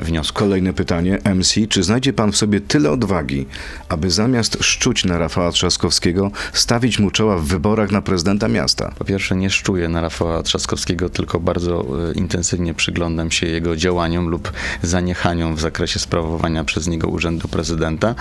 wniosków. 0.00 0.38
Kolejne 0.38 0.72
pytanie. 0.72 1.18
MC, 1.34 1.54
czy 1.68 1.82
znajdzie 1.82 2.12
pan 2.12 2.32
w 2.32 2.36
sobie 2.36 2.60
tyle 2.60 2.90
odwagi, 2.90 3.46
aby 3.88 4.10
zamiast 4.10 4.58
szczuć 4.60 5.04
na 5.04 5.18
Rafała 5.18 5.52
Trzaskowskiego, 5.52 6.30
stawić 6.52 6.98
mu 6.98 7.10
czoła 7.10 7.36
w 7.38 7.44
wyborach 7.44 7.90
na 7.90 8.02
prezydenta 8.02 8.48
miasta? 8.48 8.92
Po 8.98 9.04
pierwsze, 9.04 9.36
nie 9.36 9.50
szczuję 9.50 9.88
na 9.88 10.00
Rafała 10.00 10.42
Trzaskowskiego, 10.42 11.08
tylko 11.08 11.40
bardzo 11.40 11.86
e, 12.10 12.12
intensywnie 12.12 12.74
przyglądam 12.74 13.30
się 13.30 13.46
jego 13.46 13.76
działaniom 13.76 14.28
lub 14.28 14.52
zaniechaniom 14.82 15.56
w 15.56 15.60
zakresie 15.60 15.98
sprawowania 15.98 16.64
przez 16.64 16.86
niego 16.86 17.08
urzędu 17.08 17.48
prezydenta, 17.48 18.14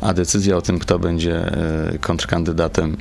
a 0.00 0.14
decyzja 0.14 0.56
o 0.56 0.62
tym, 0.62 0.78
kto 0.78 0.98
będzie 0.98 1.36
e, 1.36 1.98
kontrkandydatem 2.00 2.96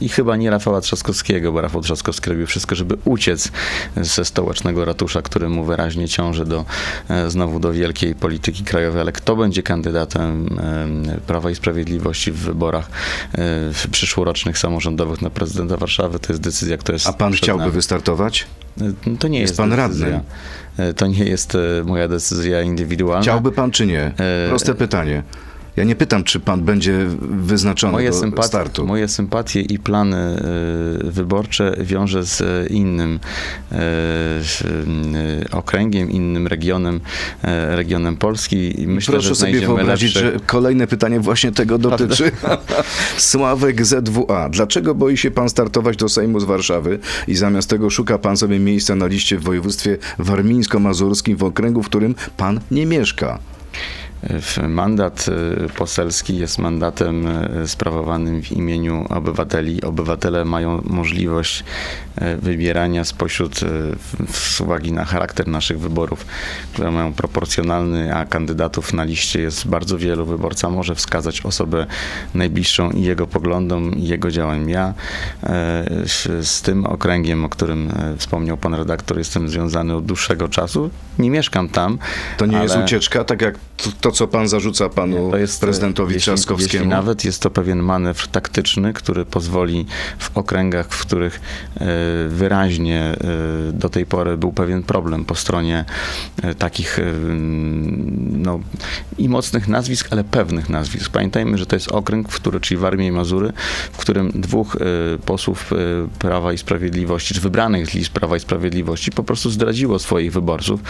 i 0.00 0.08
chyba 0.08 0.36
nie 0.36 0.50
Rafała 0.50 0.80
Trzaskowskiego, 0.80 1.52
bo 1.52 1.60
Rafał 1.60 1.82
Trzaskowski 1.82 2.30
robił 2.30 2.46
wszystko, 2.46 2.74
żeby 2.74 2.96
uciec 3.04 3.52
ze 3.96 4.24
stołecznego 4.24 4.84
ratusza, 4.84 5.22
który 5.22 5.48
mu 5.48 5.64
wyraźnie 5.64 6.08
ciąży 6.08 6.44
do, 6.44 6.64
e, 7.08 7.30
znowu 7.30 7.60
do 7.60 7.72
wielkiej 7.72 8.14
polityki 8.14 8.64
krajowej, 8.64 9.00
ale 9.00 9.12
kto 9.12 9.36
będzie 9.36 9.62
kandydatem 9.62 10.48
e, 11.16 11.20
Prawa 11.26 11.50
i 11.50 11.54
Sprawiedliwości 11.54 12.32
w 12.32 12.36
wyborach 12.38 12.86
e, 12.86 12.90
w 13.72 13.86
przyszłorocznych 13.90 14.58
samorządowych 14.58 15.22
na 15.22 15.30
prezydenta 15.30 15.76
Warszawy, 15.76 16.18
to 16.18 16.32
jest 16.32 16.42
decyzja, 16.42 16.76
która 16.76 16.94
jest 16.94 17.06
A 17.06 17.12
pan 17.12 17.32
chciałby 17.32 17.60
nami. 17.62 17.72
wystartować? 17.72 18.46
To 19.18 19.28
nie 19.28 19.40
Jest 19.40 19.50
jest, 19.50 19.56
pan 19.58 19.70
decyzja. 19.70 20.06
radnym. 20.06 20.20
E, 20.76 20.94
To 20.94 21.06
nie 21.06 21.24
jest 21.24 21.56
moja 21.84 22.08
decyzja 22.08 22.62
indywidualna. 22.62 23.22
Chciałby 23.22 23.52
pan 23.52 23.70
czy 23.70 23.86
nie? 23.86 24.12
Proste 24.48 24.74
pytanie. 24.74 25.22
Ja 25.78 25.84
nie 25.84 25.96
pytam, 25.96 26.24
czy 26.24 26.40
pan 26.40 26.62
będzie 26.62 27.06
wyznaczony 27.20 27.92
Moje, 27.92 28.10
do 28.10 28.16
sympatie, 28.16 28.48
startu. 28.48 28.86
moje 28.86 29.08
sympatie 29.08 29.60
i 29.60 29.78
plany 29.78 30.16
e, 30.16 31.10
wyborcze 31.10 31.76
wiąże 31.80 32.24
z 32.24 32.70
innym 32.70 33.20
e, 33.72 33.76
e, 33.76 35.50
okręgiem, 35.52 36.10
innym 36.10 36.46
regionem, 36.46 37.00
regionem 37.68 38.16
Polski 38.16 38.82
i 38.82 38.86
myślę, 38.86 39.12
Proszę 39.12 39.34
sobie 39.34 39.60
wyobrazić, 39.60 40.14
lepszy... 40.14 40.32
że 40.32 40.40
kolejne 40.46 40.86
pytanie 40.86 41.20
właśnie 41.20 41.52
tego 41.52 41.78
dotyczy. 41.78 42.30
Sławek 43.30 43.86
ZWA. 43.86 44.48
Dlaczego 44.48 44.94
boi 44.94 45.16
się 45.16 45.30
pan 45.30 45.48
startować 45.48 45.96
do 45.96 46.08
Sejmu 46.08 46.40
z 46.40 46.44
Warszawy 46.44 46.98
i 47.28 47.34
zamiast 47.34 47.70
tego 47.70 47.90
szuka 47.90 48.18
pan 48.18 48.36
sobie 48.36 48.58
miejsca 48.58 48.94
na 48.94 49.06
liście 49.06 49.38
w 49.38 49.42
województwie 49.42 49.98
warmińsko-mazurskim 50.18 51.36
w 51.36 51.44
okręgu, 51.44 51.82
w 51.82 51.86
którym 51.86 52.14
pan 52.36 52.60
nie 52.70 52.86
mieszka? 52.86 53.38
Mandat 54.68 55.26
e, 55.28 55.68
poselski 55.68 56.36
jest 56.36 56.58
mandatem 56.58 57.26
e, 57.26 57.68
sprawowanym 57.68 58.42
w 58.42 58.52
imieniu 58.52 59.06
obywateli. 59.08 59.82
Obywatele 59.82 60.44
mają 60.44 60.82
możliwość 60.84 61.64
e, 62.16 62.36
wybierania 62.36 63.04
spośród, 63.04 63.60
z 64.30 64.60
uwagi 64.60 64.92
na 64.92 65.04
charakter 65.04 65.48
naszych 65.48 65.80
wyborów, 65.80 66.26
które 66.72 66.90
mają 66.90 67.12
proporcjonalny, 67.12 68.14
a 68.14 68.24
kandydatów 68.26 68.92
na 68.92 69.04
liście 69.04 69.40
jest 69.40 69.68
bardzo 69.68 69.98
wielu. 69.98 70.26
Wyborca 70.26 70.70
może 70.70 70.94
wskazać 70.94 71.40
osobę 71.40 71.86
najbliższą 72.34 72.90
i 72.90 73.02
jego 73.02 73.26
poglądom, 73.26 73.94
i 73.94 74.06
jego 74.08 74.30
działaniom. 74.30 74.68
Ja 74.68 74.94
z- 76.42 76.62
tym 76.62 76.86
okręgiem, 76.86 77.44
o 77.44 77.48
którym 77.48 77.92
wspomniał 78.18 78.56
pan 78.56 78.74
redaktor, 78.74 79.18
jestem 79.18 79.48
związany 79.48 79.94
od 79.94 80.06
dłuższego 80.06 80.48
czasu. 80.48 80.90
Nie 81.18 81.30
mieszkam 81.30 81.68
tam. 81.68 81.98
To 82.38 82.46
nie 82.46 82.56
jest 82.58 82.74
ale- 82.74 82.84
ucieczka, 82.84 83.24
tak 83.24 83.42
jak 83.42 83.54
to, 84.00 84.07
to 84.08 84.12
co 84.12 84.28
pan 84.28 84.48
zarzuca 84.48 84.88
panu 84.88 85.30
to 85.30 85.36
jest, 85.36 85.60
prezydentowi 85.60 86.14
jeśli, 86.14 86.32
Trzaskowskiemu? 86.32 86.84
Jeśli 86.84 86.88
nawet 86.88 87.24
jest 87.24 87.42
to 87.42 87.50
pewien 87.50 87.82
manewr 87.82 88.28
taktyczny, 88.28 88.92
który 88.92 89.24
pozwoli 89.24 89.86
w 90.18 90.36
okręgach, 90.36 90.88
w 90.88 91.00
których 91.00 91.40
e, 91.76 91.86
wyraźnie 92.28 93.00
e, 93.00 93.16
do 93.72 93.88
tej 93.88 94.06
pory 94.06 94.36
był 94.36 94.52
pewien 94.52 94.82
problem 94.82 95.24
po 95.24 95.34
stronie 95.34 95.84
e, 96.42 96.54
takich 96.54 96.98
e, 96.98 97.02
no, 98.38 98.60
i 99.18 99.28
mocnych 99.28 99.68
nazwisk, 99.68 100.08
ale 100.10 100.24
pewnych 100.24 100.68
nazwisk. 100.68 101.10
Pamiętajmy, 101.10 101.58
że 101.58 101.66
to 101.66 101.76
jest 101.76 101.92
okręg, 101.92 102.28
w 102.28 102.34
który, 102.34 102.60
czyli 102.60 102.78
Warmia 102.78 103.06
i 103.06 103.12
Mazury, 103.12 103.52
w 103.92 103.96
którym 103.96 104.30
dwóch 104.34 104.76
e, 104.76 105.18
posłów 105.18 105.72
e, 105.72 105.76
Prawa 106.18 106.52
i 106.52 106.58
Sprawiedliwości, 106.58 107.34
czy 107.34 107.40
wybranych 107.40 107.86
z 107.86 107.94
list 107.94 108.10
Prawa 108.10 108.36
i 108.36 108.40
Sprawiedliwości 108.40 109.10
po 109.10 109.24
prostu 109.24 109.50
zdradziło 109.50 109.98
swoich 109.98 110.32
wyborców, 110.32 110.80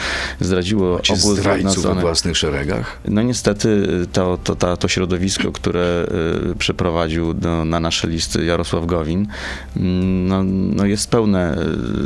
zdradziło 0.40 1.00
Czy 1.00 1.12
obóz 1.12 1.38
zdrajców 1.38 1.84
we 1.84 1.94
własnych 1.94 2.36
szeregach? 2.36 2.98
No 3.10 3.22
niestety 3.22 3.86
to, 4.12 4.38
to, 4.44 4.56
to, 4.56 4.76
to 4.76 4.88
środowisko, 4.88 5.52
które 5.52 6.06
y, 6.52 6.54
przeprowadził 6.54 7.34
do, 7.34 7.64
na 7.64 7.80
nasze 7.80 8.08
listy 8.08 8.44
Jarosław 8.44 8.86
Gowin, 8.86 9.26
mm, 9.76 10.28
no, 10.28 10.42
no 10.76 10.86
jest 10.86 11.10
pełne 11.10 11.58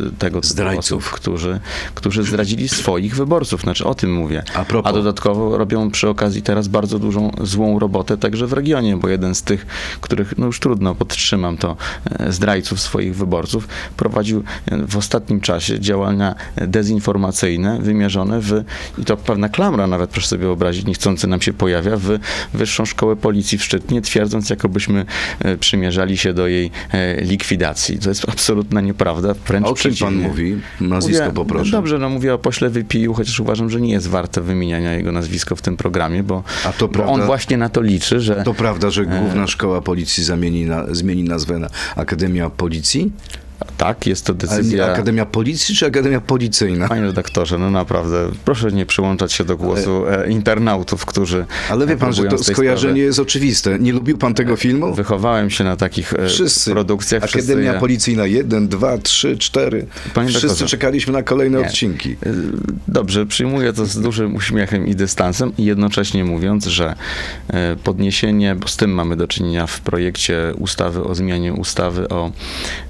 y, 0.09 0.19
tego 0.19 0.41
typu 0.41 0.53
Zdrajców. 0.53 1.07
osób, 1.07 1.15
którzy, 1.15 1.61
którzy 1.95 2.23
zdradzili 2.23 2.69
swoich 2.69 3.17
wyborców. 3.17 3.61
Znaczy 3.61 3.85
o 3.85 3.95
tym 3.95 4.15
mówię. 4.15 4.43
A 4.55 4.65
propos. 4.65 4.95
dodatkowo 4.95 5.59
robią 5.59 5.91
przy 5.91 6.09
okazji 6.09 6.43
teraz 6.43 6.69
bardzo 6.69 6.99
dużą 6.99 7.31
złą 7.41 7.79
robotę 7.79 8.17
także 8.17 8.47
w 8.47 8.53
regionie, 8.53 8.97
bo 8.97 9.09
jeden 9.09 9.35
z 9.35 9.43
tych, 9.43 9.67
których 10.01 10.39
no 10.39 10.47
już 10.47 10.61
trudno 10.61 10.95
podtrzymam 10.95 11.57
to, 11.57 11.77
e, 12.19 12.33
zdrajców 12.33 12.81
swoich 12.81 13.17
wyborców, 13.17 13.69
prowadził 13.97 14.45
e, 14.67 14.87
w 14.87 14.97
ostatnim 14.97 15.41
czasie 15.41 15.81
działania 15.81 16.35
dezinformacyjne 16.57 17.79
wymierzone 17.81 18.41
w, 18.41 18.65
i 18.99 19.05
to 19.05 19.17
pewna 19.17 19.49
klamra 19.49 19.87
nawet, 19.87 20.11
proszę 20.11 20.29
sobie 20.29 20.43
wyobrazić, 20.43 20.85
niechcący 20.93 21.27
nam 21.27 21.41
się 21.43 21.53
pojawia, 21.53 21.97
w 21.97 22.19
Wyższą 22.55 22.85
Szkołę 22.85 23.17
Policji 23.17 23.59
w 23.59 23.65
Szczytnie, 23.65 24.03
twierdząc, 24.03 24.51
jakobyśmy 24.51 25.05
e, 25.41 25.57
przymierzali 25.57 26.19
się 26.19 26.33
do 26.33 26.47
jej 26.47 26.71
e, 26.93 27.21
likwidacji. 27.21 27.99
To 27.99 28.09
jest 28.09 28.29
absolutna 28.29 28.81
nieprawda, 28.81 29.35
wręcz 29.47 29.67
o 29.67 29.75
kim 29.75 29.95
pan 30.01 30.15
mówi? 30.15 30.61
Nazwisko 30.81 31.25
Mówię, 31.25 31.35
poproszę. 31.35 31.71
Dobrze, 31.71 31.99
no 31.99 32.09
mówię 32.09 32.35
o 32.35 32.39
pośle 32.39 32.71
Wypiju, 32.71 33.15
chociaż 33.15 33.41
uważam, 33.41 33.71
że 33.71 33.81
nie 33.81 33.93
jest 33.93 34.09
warte 34.09 34.41
wymieniania 34.41 34.93
jego 34.93 35.13
nazwiska 35.13 35.55
w 35.55 35.63
tym 35.63 35.77
programie, 35.77 36.23
bo 36.23 36.43
prawda- 36.89 37.07
on 37.07 37.23
właśnie 37.23 37.57
na 37.57 37.69
to 37.69 37.83
liczy, 37.83 38.21
że 38.21 38.43
To 38.45 38.55
prawda, 38.55 38.91
że 38.91 39.03
E. 39.03 39.07
Główna 39.07 39.47
Szkoła 39.47 39.81
Policji 39.81 40.25
zamieni 40.25 40.65
na, 40.65 40.95
zmieni 40.95 41.25
nazwę 41.25 41.59
na 41.59 41.69
Akademia 41.97 42.51
Policji? 42.51 43.13
Tak, 43.77 44.07
jest 44.07 44.25
to 44.27 44.33
Ale 44.33 44.39
decyzja... 44.39 44.87
nie 44.87 44.93
Akademia 44.93 45.27
Policji 45.27 45.75
czy 45.75 45.87
Akademia 45.87 46.21
Policyjna? 46.21 46.89
Panie 46.89 47.03
redaktorze, 47.03 47.59
no 47.59 47.71
naprawdę, 47.71 48.29
proszę 48.45 48.73
nie 48.73 48.87
przyłączać 48.87 49.33
się 49.33 49.45
do 49.45 49.57
głosu 49.57 50.05
e, 50.09 50.31
internautów, 50.31 51.07
którzy. 51.07 51.47
Ale 51.71 51.87
wie 51.87 51.97
pan, 51.97 52.13
że 52.13 52.25
to 52.25 52.39
skojarzenie 52.45 52.93
sprawy- 52.95 52.99
jest 53.07 53.19
oczywiste. 53.19 53.79
Nie 53.79 53.93
lubił 53.93 54.19
pan 54.19 54.35
tego 54.35 54.57
filmu? 54.57 54.95
Wychowałem 54.95 55.51
się 55.51 55.65
na 55.65 55.77
takich 55.77 56.15
e, 56.15 56.29
Wszyscy. 56.29 56.71
produkcjach. 56.71 57.23
wszyscy 57.27 57.53
Akademia 57.53 57.73
je- 57.73 57.81
Policyjna 57.81 58.27
1, 58.27 58.69
2, 58.69 58.99
3, 58.99 59.37
4. 59.39 59.87
Panie 60.15 60.29
Wszyscy 60.29 60.47
doktorze. 60.49 60.71
czekaliśmy 60.71 61.13
na 61.13 61.23
kolejne 61.23 61.59
Nie. 61.59 61.67
odcinki. 61.67 62.11
Y, 62.11 62.17
Dobrze, 62.89 63.27
przyjmuję 63.27 63.73
to 63.73 63.87
z 63.87 64.01
dużym 64.01 64.35
uśmiechem 64.35 64.87
i 64.87 64.95
dystansem 64.95 65.53
i 65.59 65.65
jednocześnie 65.65 66.25
mówiąc, 66.25 66.67
że 66.67 66.95
e, 67.49 67.77
podniesienie, 67.85 68.55
bo 68.55 68.69
z 68.69 68.77
tym 68.77 68.91
mamy 68.91 69.17
do 69.17 69.29
czynienia 69.29 69.67
w 69.67 69.81
projekcie 69.81 70.53
ustawy 70.59 71.05
o 71.05 71.15
zmianie 71.15 71.53
ustawy 71.53 72.09
o 72.09 72.33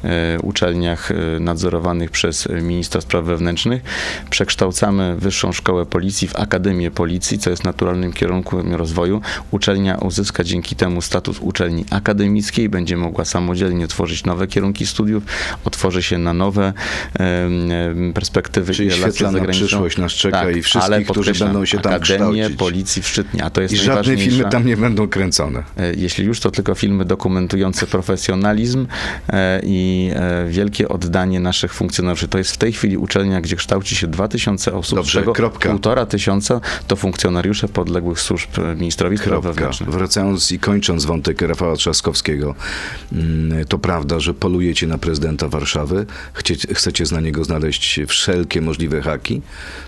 e, 0.05 0.39
uczelniach 0.62 1.11
e, 1.11 1.40
nadzorowanych 1.40 2.11
przez 2.11 2.48
ministra 2.62 3.01
spraw 3.01 3.25
wewnętrznych, 3.25 3.83
przekształcamy 4.31 5.16
Wyższą 5.18 5.53
Szkołę 5.53 5.87
Policji 5.87 6.29
w 6.29 6.37
Akademię 6.37 6.90
Policji, 6.90 7.38
co 7.38 7.51
jest 7.51 7.64
naturalnym 7.64 8.12
kierunkiem 8.12 8.75
rozwoju. 8.75 9.20
Uczelnia 9.51 9.96
uzyska 9.96 10.44
dzięki 10.44 10.77
temu 10.77 11.03
status 11.03 11.38
uczelni 11.40 11.85
akademickiej, 11.90 12.68
będzie 12.68 12.96
mogła 12.96 13.25
samodzielnie 13.25 13.88
tworzyć 13.88 14.25
nowe 14.25 14.46
kierunki 14.46 14.87
studiów, 14.87 15.22
otworzy 15.64 16.03
się 16.03 16.18
na 16.18 16.33
nowe 16.33 16.72
perspektywy 18.14 18.75
Czyli 18.75 18.90
świetlana 18.90 19.46
przyszłość 19.46 19.98
nas 19.98 20.12
czeka 20.12 20.51
i 20.51 20.62
wszystkich, 20.62 21.07
którzy 21.07 21.35
będą 21.35 21.64
się 21.64 21.79
tam 21.79 21.92
Akademię 21.92 22.42
kształcić. 22.42 22.59
Policji 22.59 23.03
w 23.03 23.09
Szczytnie, 23.09 23.44
a 23.44 23.51
to 23.51 23.61
jest 23.61 23.75
I 23.75 23.77
żadne 23.77 24.16
filmy 24.16 24.44
tam 24.51 24.66
nie 24.66 24.77
będą 24.77 25.09
kręcone. 25.09 25.62
E, 25.77 25.94
Jeśli 25.94 26.25
już, 26.25 26.40
to 26.40 26.51
tylko 26.51 26.75
filmy 26.75 27.05
dokumentujące 27.05 27.87
profesjonalizm 27.87 28.87
e, 29.29 29.61
i 29.64 30.11
e, 30.14 30.52
wielkie 30.53 30.88
oddanie 30.88 31.41
naszych 31.41 31.75
funkcjonariuszy. 31.75 32.29
To 32.29 32.38
jest 32.38 32.51
w 32.51 32.57
tej 32.57 32.73
chwili 32.73 32.97
uczelnia, 32.97 33.41
gdzie 33.41 33.57
kształci 33.57 33.97
się 33.97 34.07
2000 34.07 34.73
osób, 34.75 34.99
Dobrze, 34.99 35.11
z 35.11 35.15
czego 35.15 35.33
kropka. 35.33 35.69
półtora 35.69 36.07
tysiąca 36.07 36.61
to 36.87 36.97
funkcjonariusze 36.97 37.69
podległych 37.69 38.21
służb 38.21 38.51
ministrowi 38.77 39.19
spraw 39.19 39.45
wewnętrznych. 39.45 39.91
Wracając 39.91 40.53
i 40.53 40.59
kończąc 40.59 41.05
wątek 41.05 41.43
Rafała 41.43 41.77
Trzaskowskiego, 41.77 42.55
mm, 43.12 43.65
to 43.67 43.79
prawda, 43.79 44.21
że 44.21 44.35
polujecie 44.35 44.87
na 44.87 44.99
prezydenta 44.99 45.49
Warszawy, 45.49 46.07
chcecie, 46.33 46.75
chcecie 46.75 47.05
na 47.12 47.21
niego 47.21 47.45
znaleźć 47.45 48.01
wszelkie 48.09 48.61
możliwe 48.61 49.03
haki, 49.03 49.43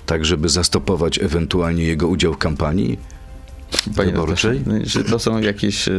tak 0.07 0.25
żeby 0.25 0.49
zastopować 0.49 1.19
ewentualnie 1.19 1.85
jego 1.85 2.09
udział 2.09 2.35
w 2.35 2.39
kampanii? 2.39 2.99
Panie 3.97 4.13
wyborczej? 4.13 4.59
redaktorze, 4.59 4.91
Czy 4.91 5.05
to 5.05 5.19
są 5.19 5.39
jakieś 5.39 5.89
e, 5.89 5.93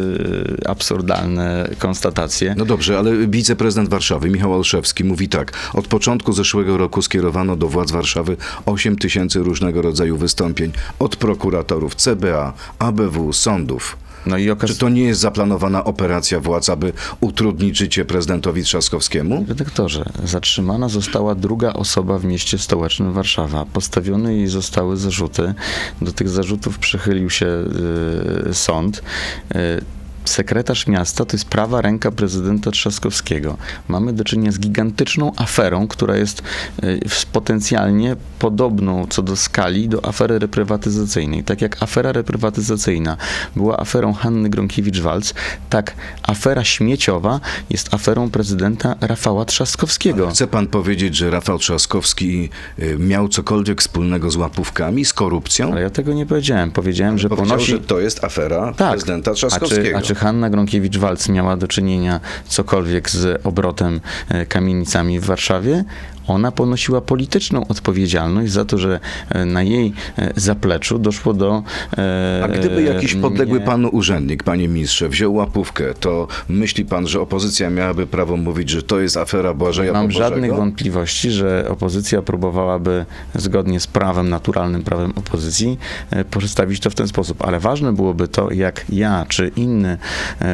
absurdalne 0.66 1.70
konstatacje? 1.80 2.56
No 2.58 2.66
dobrze, 2.66 2.98
ale 2.98 3.28
wiceprezydent 3.28 3.90
Warszawy, 3.90 4.30
Michał 4.30 4.54
Olszewski, 4.54 5.04
mówi 5.04 5.30
tak. 5.30 5.52
Od 5.74 5.88
początku 5.88 6.34
zeszłego 6.34 6.78
roku 6.78 7.02
skierowano 7.02 7.56
do 7.56 7.68
władz 7.68 7.92
Warszawy 7.92 8.38
8 8.66 8.96
tysięcy 8.96 9.40
różnego 9.40 9.82
rodzaju 9.82 10.18
wystąpień 10.18 10.72
od 11.00 11.16
prokuratorów, 11.16 11.96
CBA, 11.96 12.54
ABW, 12.80 13.34
sądów. 13.34 13.98
No 14.26 14.38
i 14.38 14.50
okaz... 14.50 14.70
Czy 14.70 14.78
to 14.78 14.90
nie 14.90 15.02
jest 15.02 15.22
zaplanowana 15.22 15.84
operacja 15.84 16.40
władz, 16.40 16.70
aby 16.70 16.94
utrudnić 17.20 17.78
życie 17.78 18.06
prezydentowi 18.06 18.64
Trzaskowskiemu? 18.64 19.46
Redaktorze, 19.48 20.06
zatrzymana 20.24 20.90
została 20.90 21.36
druga 21.36 21.74
osoba 21.74 22.20
w 22.20 22.26
mieście 22.26 22.58
stołecznym 22.58 23.14
Warszawa. 23.14 23.66
Postawione 23.66 24.34
jej 24.34 24.48
zostały 24.48 24.98
zarzuty. 24.98 25.54
Do 26.02 26.12
tych 26.12 26.30
zarzutów 26.30 26.80
przychylił 26.80 27.30
się 27.30 27.48
y, 28.48 28.54
sąd. 28.54 29.02
Y, 29.56 30.05
Sekretarz 30.26 30.88
miasta 30.88 31.26
to 31.26 31.38
jest 31.38 31.46
prawa 31.46 31.82
ręka 31.82 32.12
prezydenta 32.12 32.72
Trzaskowskiego. 32.72 33.58
Mamy 33.88 34.14
do 34.14 34.24
czynienia 34.24 34.52
z 34.52 34.60
gigantyczną 34.60 35.32
aferą, 35.36 35.88
która 35.88 36.16
jest 36.18 36.42
w- 37.10 37.26
potencjalnie 37.26 38.16
podobną 38.40 39.08
co 39.10 39.22
do 39.22 39.36
skali 39.36 39.90
do 39.90 40.06
afery 40.06 40.40
reprywatyzacyjnej. 40.40 41.44
Tak 41.44 41.62
jak 41.62 41.84
afera 41.84 42.12
reprywatyzacyjna 42.12 43.18
była 43.56 43.78
aferą 43.80 44.14
Hanny 44.14 44.50
Gronkiewicz-Walc, 44.50 45.34
tak 45.70 45.94
afera 46.24 46.64
śmieciowa 46.64 47.40
jest 47.70 47.94
aferą 47.94 48.30
prezydenta 48.30 48.96
Rafała 49.02 49.46
Trzaskowskiego. 49.46 50.28
Chce 50.30 50.48
pan 50.48 50.68
powiedzieć, 50.68 51.16
że 51.16 51.30
Rafał 51.30 51.60
Trzaskowski 51.60 52.50
y, 52.80 52.98
miał 53.00 53.28
cokolwiek 53.30 53.82
wspólnego 53.82 54.32
z 54.32 54.36
łapówkami, 54.36 55.06
z 55.06 55.14
korupcją? 55.14 55.72
Ale 55.72 55.82
ja 55.82 55.90
tego 55.90 56.14
nie 56.14 56.26
powiedziałem. 56.26 56.72
Powiedziałem, 56.72 57.18
że 57.18 57.30
Powiedział, 57.30 57.50
ponosi... 57.50 57.72
że 57.72 57.80
to 57.80 58.00
jest 58.00 58.24
afera 58.24 58.74
Tak. 58.78 58.92
prezydenta 58.92 59.32
A 59.32 59.34
czy, 59.34 59.38
Trzaskowskiego. 59.40 59.98
a 59.98 60.02
czy 60.02 60.15
Hanna 60.16 60.50
Gronkiewicz-Walc 60.50 61.32
miała 61.32 61.58
do 61.58 61.68
czynienia 61.68 62.20
cokolwiek 62.48 63.10
z 63.10 63.46
obrotem 63.46 64.02
e, 64.30 64.46
kamienicami 64.46 65.20
w 65.20 65.26
Warszawie? 65.26 65.84
Ona 66.28 66.52
ponosiła 66.52 67.02
polityczną 67.02 67.68
odpowiedzialność 67.68 68.52
za 68.52 68.66
to, 68.66 68.78
że 68.78 69.00
e, 69.30 69.46
na 69.46 69.64
jej 69.64 69.94
e, 70.18 70.34
zapleczu 70.36 71.00
doszło 71.00 71.34
do. 71.34 71.64
e, 71.98 72.42
A 72.44 72.48
gdyby 72.48 72.84
jakiś 72.84 73.16
podległy 73.16 73.60
nie- 73.60 73.66
panu 73.66 73.90
urzędnik, 73.90 74.44
panie 74.44 74.68
ministrze, 74.68 75.10
wziął 75.10 75.34
łapówkę, 75.34 75.94
to 75.94 76.28
myśli 76.50 76.86
pan, 76.86 77.08
że 77.08 77.22
opozycja 77.22 77.70
miałaby 77.70 78.08
prawo 78.08 78.38
mówić, 78.38 78.70
że 78.70 78.84
to 78.84 79.00
jest 79.00 79.18
afera 79.18 79.54
Błażeja 79.54 79.94
Mam 79.94 80.12
żadnych 80.12 80.56
wątpliwości, 80.56 81.32
że 81.32 81.66
opozycja 81.70 82.22
próbowałaby 82.22 83.06
zgodnie 83.36 83.80
z 83.80 83.88
prawem, 83.88 84.30
naturalnym 84.30 84.84
prawem 84.84 85.14
opozycji, 85.16 85.78
przedstawić 86.32 86.80
to 86.80 86.90
w 86.90 86.96
ten 86.96 87.08
sposób. 87.08 87.46
Ale 87.46 87.60
ważne 87.60 87.94
byłoby 87.94 88.28
to, 88.28 88.52
jak 88.52 88.86
ja 88.90 89.26
czy 89.30 89.52
inny 89.56 89.98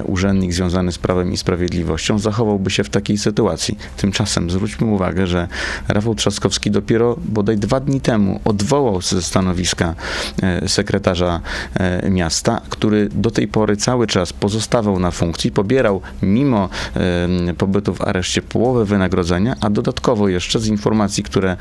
urzędnik 0.06 0.54
związany 0.54 0.92
z 0.92 0.98
prawem 0.98 1.34
i 1.34 1.38
sprawiedliwością 1.38 2.20
zachowałby 2.20 2.70
się 2.70 2.84
w 2.84 2.90
takiej 2.90 3.18
sytuacji. 3.18 3.78
Tymczasem 3.98 4.50
zwróćmy 4.52 4.88
uwagę, 4.88 5.28
że 5.28 5.48
Rafał 5.88 6.16
Trzaskowski 6.16 6.72
dopiero 6.72 7.16
bodaj 7.26 7.58
dwa 7.58 7.80
dni 7.80 8.02
temu 8.02 8.40
odwołał 8.46 9.02
ze 9.02 9.22
stanowiska 9.22 9.96
e, 10.44 10.70
sekretarza 10.70 11.42
e, 11.74 12.10
miasta, 12.10 12.62
który 12.70 13.10
do 13.10 13.32
tej 13.32 13.48
pory 13.48 13.78
cały 13.78 14.08
czas 14.08 14.34
pozostawał 14.34 15.00
na 15.00 15.12
funkcji, 15.12 15.52
pobierał 15.52 16.02
mimo 16.22 16.70
em, 16.94 17.56
pobytu 17.56 17.94
w 17.94 18.02
areszcie 18.02 18.42
połowę 18.42 18.86
wynagrodzenia, 18.86 19.56
a 19.62 19.70
dodatkowo 19.70 20.28
jeszcze 20.28 20.60
z 20.60 20.68
informacji, 20.68 21.24
które 21.24 21.58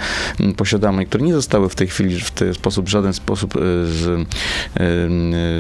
posiadamy 0.57 1.03
i 1.03 1.07
które 1.07 1.25
nie 1.25 1.35
zostały 1.35 1.69
w 1.69 1.75
tej 1.75 1.89
chwili 1.89 2.21
w 2.21 2.31
ten 2.31 2.55
sposób, 2.55 2.87
w 2.87 2.89
żaden 2.89 3.13
sposób 3.13 3.57
e, 3.57 3.61
z, 3.87 4.29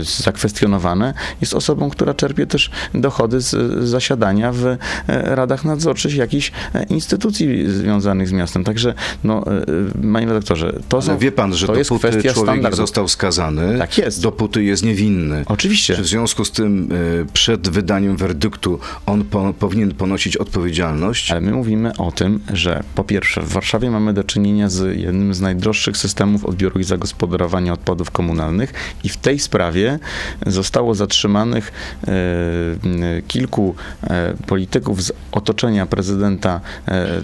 z, 0.08 0.20
zakwestionowane, 0.24 1.14
jest 1.40 1.54
osobą, 1.54 1.90
która 1.90 2.14
czerpie 2.14 2.46
też 2.46 2.70
dochody 2.94 3.40
z 3.40 3.84
zasiadania 3.88 4.52
w 4.52 4.66
e, 4.66 4.76
radach 5.06 5.64
nadzorczych 5.64 6.14
jakichś 6.14 6.52
e, 6.74 6.84
instytucji 6.84 7.70
związanych 7.70 8.28
z 8.30 8.32
miastem. 8.32 8.64
Także, 8.64 8.94
no, 9.24 9.44
e, 9.46 9.50
e, 9.50 10.12
panie 10.12 10.26
redaktorze, 10.26 10.72
to, 10.88 10.96
Ale 10.96 11.06
są, 11.06 11.18
wie 11.18 11.32
pan, 11.32 11.54
że 11.54 11.66
to 11.66 11.74
jest 11.74 11.90
dopóty 11.90 12.08
kwestia 12.08 12.32
człowiek 12.32 12.52
standardu. 12.52 12.76
został 12.76 13.08
skazany, 13.08 13.78
Tak 13.78 13.98
jest. 13.98 14.22
dopóty 14.22 14.64
jest 14.64 14.82
niewinny. 14.82 15.44
Oczywiście. 15.46 15.96
Czy 15.96 16.02
w 16.02 16.06
związku 16.06 16.44
z 16.44 16.50
tym 16.50 16.92
y, 16.92 17.26
przed 17.32 17.68
wydaniem 17.68 18.16
werdyktu 18.16 18.78
on 19.06 19.24
po, 19.24 19.54
powinien 19.58 19.94
ponosić 19.94 20.36
odpowiedzialność? 20.36 21.30
Ale 21.30 21.40
my 21.40 21.52
mówimy 21.52 21.96
o 21.96 22.12
tym, 22.12 22.40
że 22.52 22.82
po 22.94 23.04
pierwsze 23.04 23.40
w 23.40 23.48
Warszawie 23.48 23.90
mamy 23.90 24.12
do 24.14 24.24
czynienia 24.24 24.68
z 24.68 24.98
jednym 24.98 25.34
z 25.34 25.40
najdroższych 25.40 25.96
systemów 25.96 26.44
odbioru 26.44 26.80
i 26.80 26.84
zagospodarowania 26.84 27.72
odpadów 27.72 28.10
komunalnych 28.10 28.72
i 29.04 29.08
w 29.08 29.16
tej 29.16 29.38
sprawie 29.38 29.98
zostało 30.46 30.94
zatrzymanych 30.94 31.72
e, 32.08 33.22
kilku 33.28 33.74
e, 34.04 34.34
polityków 34.46 35.02
z 35.02 35.12
otoczenia 35.32 35.86
prezydenta 35.86 36.60
e, 36.88 37.20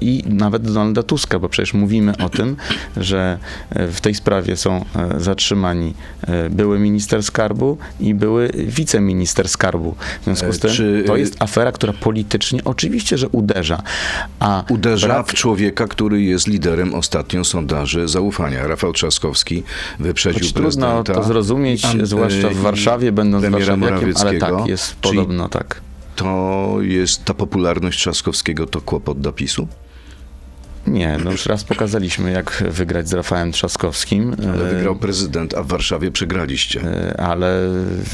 I 0.00 0.24
nawet 0.26 0.62
Donalda 0.62 1.02
Tuska, 1.02 1.38
bo 1.38 1.48
przecież 1.48 1.74
mówimy 1.74 2.12
o 2.16 2.28
tym, 2.28 2.56
że 2.96 3.38
e, 3.70 3.88
w 3.88 4.00
tej 4.00 4.14
sprawie 4.14 4.56
są 4.56 4.84
e, 4.96 5.20
zatrzymani 5.20 5.94
e, 6.22 6.50
były 6.50 6.78
minister 6.78 7.22
skarbu 7.22 7.78
i 8.00 8.14
były 8.14 8.50
wiceminister 8.54 9.48
skarbu. 9.48 9.94
W 10.20 10.24
związku 10.24 10.52
z 10.52 10.58
tym 10.58 10.70
czy, 10.70 11.04
to 11.06 11.16
jest 11.16 11.42
afera, 11.42 11.72
która 11.72 11.92
politycznie 11.92 12.64
oczywiście, 12.64 13.18
że 13.18 13.28
uderza. 13.28 13.82
A 14.40 14.64
Uderza 14.68 15.08
brak- 15.08 15.30
w 15.30 15.34
człowieka, 15.34 15.86
który 15.86 16.22
jest 16.22 16.46
liderem 16.46 16.94
ostatnio 16.94 17.44
sondaży 17.44 18.08
zaufania. 18.08 18.66
Rafał 18.66 18.92
Trzaskowski 18.92 19.62
wyprzedził 19.98 20.40
Choć 20.40 20.52
trudno 20.52 20.70
prezydenta. 20.70 21.14
to 21.14 21.24
zrozumieć, 21.24 21.86
zwłaszcza 22.02 22.48
w 22.48 22.56
Warszawie, 22.56 23.12
będąc 23.12 23.44
warszawiakiem, 23.44 24.12
ale 24.20 24.38
tak, 24.38 24.66
jest 24.66 25.00
Czyli 25.00 25.16
podobno 25.16 25.48
tak. 25.48 25.85
To 26.16 26.76
jest 26.80 27.24
ta 27.24 27.34
popularność 27.34 27.98
Trzaskowskiego 27.98 28.66
to 28.66 28.80
kłopot 28.80 29.20
dla 29.20 29.32
PiSu? 29.32 29.68
Nie, 30.86 31.18
no 31.24 31.30
już 31.30 31.46
raz 31.46 31.64
pokazaliśmy, 31.64 32.30
jak 32.32 32.64
wygrać 32.70 33.08
z 33.08 33.12
Rafałem 33.12 33.52
Trzaskowskim. 33.52 34.36
Ale 34.54 34.70
e, 34.70 34.74
wygrał 34.74 34.96
prezydent, 34.96 35.54
a 35.54 35.62
w 35.62 35.66
Warszawie 35.66 36.10
przegraliście. 36.10 36.80
e, 36.82 37.20
Ale 37.20 37.60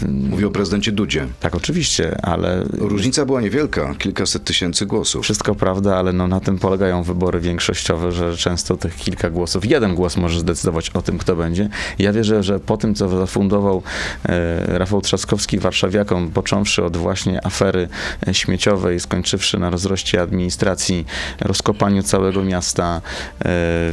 Mówię 0.09 0.47
o 0.47 0.51
prezydencie 0.51 0.93
Dudzie. 0.93 1.27
tak, 1.41 1.55
oczywiście, 1.55 2.17
ale 2.23 2.65
Różnica 2.79 3.27
była 3.27 3.41
niewielka, 3.41 3.95
kilkaset 3.99 4.45
tysięcy 4.45 4.87
głosów. 4.87 5.25
Wszystko 5.25 5.55
prawda, 5.55 5.97
ale 5.97 6.13
no 6.13 6.29
na 6.29 6.41
tym 6.41 6.59
polegają 6.59 7.03
wybory 7.03 7.41
większościowe, 7.41 8.13
że 8.13 8.37
często 8.37 8.77
tych 8.77 8.97
kilka 8.97 9.31
głosów, 9.31 9.67
jeden 9.67 9.95
głos 9.95 10.17
może 10.17 10.41
zdecydować 10.41 10.91
o 10.91 11.03
tym, 11.03 11.19
kto 11.19 11.37
będzie. 11.37 11.69
Ja 11.99 12.13
wierzę, 12.13 12.43
że 12.43 12.61
po 12.61 12.77
tym, 12.77 12.95
co 12.95 13.09
zafundował 13.09 13.83
e, 14.29 14.79
Rafał 14.79 15.01
Trzaskowski 15.01 15.59
warszawiakom, 15.59 16.31
począwszy 16.31 16.85
od 16.85 16.97
właśnie 16.97 17.47
afery 17.47 17.89
śmieciowej, 18.33 19.01
skończywszy 19.01 19.59
na 19.59 19.71
rozroście 19.71 20.23
administracji, 20.23 21.07
rozkopaniu 21.41 22.03
całego 22.03 22.45
miasta, 22.45 22.62
e, 22.63 23.45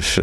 w 0.02 0.18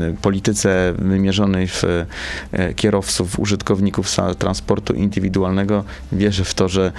e, 0.00 0.22
polityce 0.22 0.94
wymierzonej 0.98 1.68
w 1.68 1.84
e, 1.84 2.74
kierowców, 2.74 3.38
użytkowników 3.38 4.16
transportu 4.38 4.94
indywidualnego, 4.94 5.84
wierzę 6.12 6.44
w 6.44 6.54
to, 6.54 6.68
że 6.68 6.92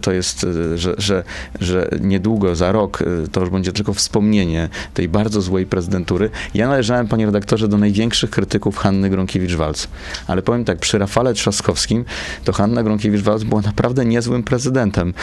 to 0.00 0.12
jest, 0.12 0.46
że, 0.74 0.94
że, 0.98 1.24
że 1.60 1.88
niedługo, 2.00 2.56
za 2.56 2.72
rok, 2.72 3.02
to 3.32 3.40
już 3.40 3.50
będzie 3.50 3.72
tylko 3.72 3.94
wspomnienie 3.94 4.68
tej 4.94 5.08
bardzo 5.08 5.40
złej 5.40 5.66
prezydentury. 5.66 6.30
Ja 6.54 6.68
należałem, 6.68 7.08
panie 7.08 7.26
redaktorze, 7.26 7.68
do 7.68 7.78
największych 7.78 8.30
krytyków 8.30 8.76
Hanny 8.76 9.10
Gronkiewicz-Walc. 9.10 9.86
Ale 10.26 10.42
powiem 10.42 10.64
tak, 10.64 10.78
przy 10.78 10.98
Rafale 10.98 11.34
Trzaskowskim 11.34 12.04
to 12.44 12.52
Hanna 12.52 12.82
Gronkiewicz-Walc 12.82 13.44
była 13.44 13.60
naprawdę 13.60 14.04
niezłym 14.04 14.42
prezydentem. 14.42 15.14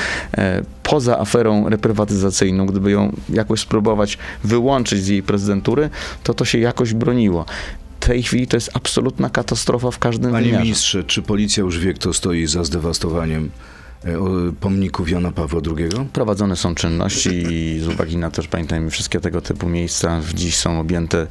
Poza 0.92 1.20
aferą 1.20 1.70
reprywatyzacyjną, 1.70 2.66
gdyby 2.66 2.92
ją 2.92 3.16
jakoś 3.30 3.60
spróbować 3.60 4.18
wyłączyć 4.44 5.04
z 5.04 5.08
jej 5.08 5.24
prezydentury, 5.24 5.90
to 6.24 6.34
to 6.34 6.46
się 6.46 6.60
jakoś 6.60 6.94
broniło. 6.94 7.46
W 8.00 8.06
tej 8.06 8.24
chwili 8.24 8.48
to 8.48 8.58
jest 8.58 8.70
absolutna 8.74 9.30
katastrofa 9.30 9.92
w 9.92 10.00
każdym 10.00 10.32
Panie 10.32 10.46
wymiarze. 10.46 10.64
ministrze, 10.64 11.04
czy 11.04 11.22
policja 11.22 11.64
już 11.64 11.80
wie, 11.80 11.94
kto 11.94 12.14
stoi 12.14 12.48
za 12.48 12.64
zdewastowaniem 12.64 13.50
pomników 14.60 15.10
Jana 15.12 15.32
Pawła 15.32 15.62
II? 15.78 15.90
Prowadzone 16.14 16.56
są 16.56 16.76
czynności 16.76 17.30
i 17.50 17.80
z 17.80 17.88
uwagi 17.88 18.18
na 18.18 18.32
to, 18.32 18.42
że 18.42 18.48
pamiętajmy, 18.48 18.90
wszystkie 18.90 19.20
tego 19.20 19.42
typu 19.42 19.70
miejsca 19.70 20.22
dziś 20.34 20.56
są 20.56 20.80
objęte 20.80 21.28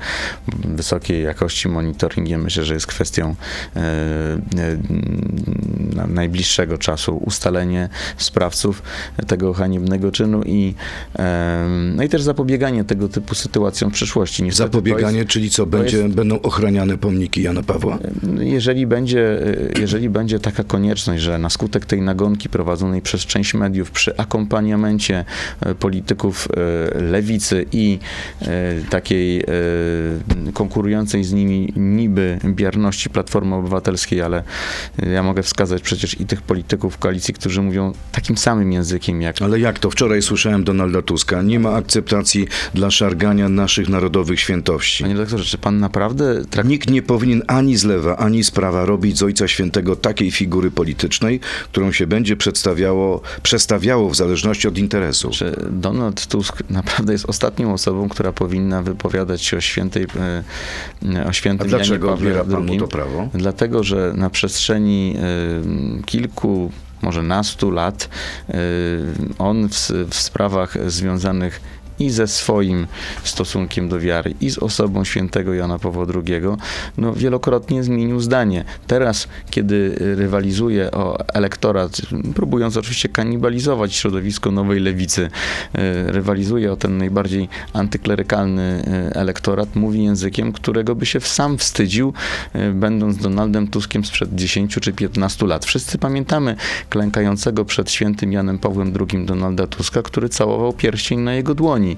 wysokiej 0.65 1.23
jakości 1.25 1.69
monitoringiem. 1.69 2.43
Myślę, 2.43 2.65
że 2.65 2.75
jest 2.75 2.87
kwestią 2.87 3.35
e, 3.77 3.81
e, 3.81 4.41
na- 5.97 6.07
najbliższego 6.07 6.79
czasu 6.79 7.17
ustalenie 7.17 7.89
sprawców 8.17 8.83
tego 9.27 9.53
haniebnego 9.53 10.13
czynu 10.13 10.43
i, 10.47 10.75
e, 11.19 11.67
no 11.97 12.03
i 12.03 12.09
też 12.09 12.23
zapobieganie 12.23 12.85
tego 12.85 13.09
typu 13.09 13.35
sytuacjom 13.35 13.91
w 13.91 13.95
przyszłości. 13.95 14.43
Niestety 14.43 14.69
Zapobieganie, 14.73 15.25
czyli 15.25 15.51
co, 15.51 15.67
będzie, 15.67 15.99
jest- 15.99 16.15
będą 16.15 16.41
ochraniane 16.43 16.99
pomniki 16.99 17.43
Jana 17.43 17.63
Pawła? 17.63 17.99
jeżeli 18.41 18.87
będzie, 18.87 19.39
jeżeli 19.81 20.09
będzie 20.11 20.39
taka 20.39 20.65
konieczność, 20.65 21.23
że 21.23 21.39
na 21.39 21.51
skutek 21.51 21.87
tej 21.87 22.03
nagonki 22.03 22.49
prowadzonej 22.61 23.03
przez 23.03 23.27
część 23.27 23.55
mediów 23.55 23.91
przy 23.91 24.17
akompaniamencie 24.17 25.25
e, 25.61 25.75
polityków 25.75 26.49
e, 26.49 27.01
lewicy 27.01 27.67
i 27.73 27.99
e, 28.43 28.47
takiej 28.91 29.45
konkurującej 30.55 31.25
z 31.25 31.33
nimi 31.33 31.73
niby 31.77 32.39
bierności 32.45 33.11
Platformy 33.11 33.55
Obywatelskiej, 33.55 34.23
ale 34.23 34.43
ja 35.13 35.23
mogę 35.23 35.43
wskazać 35.43 35.83
przecież 35.83 36.21
i 36.21 36.27
tych 36.27 36.43
polityków 36.43 36.99
koalicji, 36.99 37.35
którzy 37.35 37.63
mówią 37.63 37.93
takim 38.13 38.37
samym 38.37 38.73
językiem 38.73 39.23
jak 39.23 39.43
Ale 39.43 39.61
jak 39.61 39.79
to? 39.79 39.91
Wczoraj 39.91 40.23
słyszałem 40.23 40.65
Donalda 40.65 41.03
Tuska. 41.03 41.43
Nie 41.43 41.61
ma 41.61 41.75
akceptacji 41.75 42.47
dla 42.75 42.91
szargania 42.91 43.49
naszych 43.49 43.89
narodowych 43.89 44.41
świętości. 44.41 45.05
Panie 45.05 45.15
doktorze, 45.15 45.45
czy 45.45 45.59
pan 45.59 45.81
naprawdę 45.81 46.45
traktuje 46.45 46.71
Nikt 46.71 46.91
nie 46.91 47.03
powinien 47.03 47.43
ani 47.47 47.77
z 47.77 47.85
lewa, 47.85 48.17
ani 48.17 48.45
z 48.45 48.51
prawa 48.51 48.85
robić 48.85 49.19
z 49.19 49.23
Ojca 49.23 49.49
Świętego 49.49 49.97
takiej 49.97 50.31
figury 50.31 50.71
politycznej, 50.71 51.41
którą 51.65 51.93
się 51.93 52.07
będzie 52.07 52.37
przedstawiało, 52.53 53.21
przestawiało 53.43 54.11
w 54.11 54.17
zależności 54.17 54.69
od 54.69 54.79
interesu. 54.79 55.33
że 55.33 55.57
Donald 55.71 56.27
Tusk 56.27 56.63
naprawdę 56.71 57.13
jest 57.13 57.29
ostatnią 57.29 57.73
osobą, 57.73 58.09
która 58.09 58.33
powinna 58.33 58.83
wypowiadać 58.83 59.43
się 59.43 59.57
o 59.57 59.61
świętej, 59.61 60.07
e, 61.15 61.25
o 61.25 61.29
A 61.29 61.33
świętym 61.33 61.69
dlaczego 61.69 62.07
Janie 62.07 62.17
Pawle 62.17 62.41
odbiera 62.41 62.57
pan 62.57 62.67
mu 62.67 62.77
to 62.77 62.89
prawo? 62.89 63.29
Dlatego, 63.35 63.85
że 63.85 64.13
na 64.17 64.31
przestrzeni 64.31 65.17
e, 65.17 66.03
kilku, 66.03 66.71
może 67.03 67.23
nastu 67.23 67.71
lat 67.71 68.09
e, 68.49 68.55
on 69.39 69.69
w, 69.69 69.91
w 70.11 70.15
sprawach 70.15 70.91
związanych 70.91 71.61
i 72.01 72.11
ze 72.11 72.27
swoim 72.27 72.87
stosunkiem 73.25 73.89
do 73.89 74.01
wiary, 74.01 74.35
i 74.41 74.51
z 74.51 74.59
osobą 74.59 75.05
świętego 75.05 75.55
Jana 75.55 75.79
Pawła 75.79 76.07
II, 76.15 76.41
no 76.99 77.13
wielokrotnie 77.13 77.85
zmienił 77.85 78.21
zdanie. 78.21 78.65
Teraz, 78.87 79.29
kiedy 79.51 79.95
rywalizuje 79.99 80.91
o 80.91 81.29
elektorat, 81.35 82.01
próbując 82.35 82.77
oczywiście 82.77 83.09
kanibalizować 83.09 83.95
środowisko 83.95 84.51
nowej 84.51 84.81
lewicy, 84.81 85.31
e, 85.75 86.13
rywalizuje 86.13 86.73
o 86.73 86.77
ten 86.77 86.99
najbardziej 86.99 87.49
antyklerykalny 87.73 88.63
e, 88.63 89.17
elektorat, 89.17 89.77
mówi 89.77 90.05
językiem, 90.05 90.53
którego 90.53 90.95
by 90.95 91.07
się 91.07 91.21
sam 91.21 91.59
wstydził, 91.59 92.13
e, 92.53 92.71
będąc 92.71 93.17
Donaldem 93.17 93.69
Tuskiem 93.69 94.05
sprzed 94.05 94.35
10 94.35 94.81
czy 94.81 94.93
15 94.93 95.47
lat. 95.47 95.65
Wszyscy 95.65 95.99
pamiętamy 95.99 96.57
klękającego 96.89 97.65
przed 97.65 97.91
świętym 97.91 98.33
Janem 98.33 98.59
Pawłem 98.59 98.93
II 99.01 99.27
Donalda 99.27 99.67
Tuska, 99.67 100.03
który 100.03 100.29
całował 100.29 100.73
pierścień 100.73 101.21
na 101.21 101.35
jego 101.35 101.55
dłoni. 101.55 101.90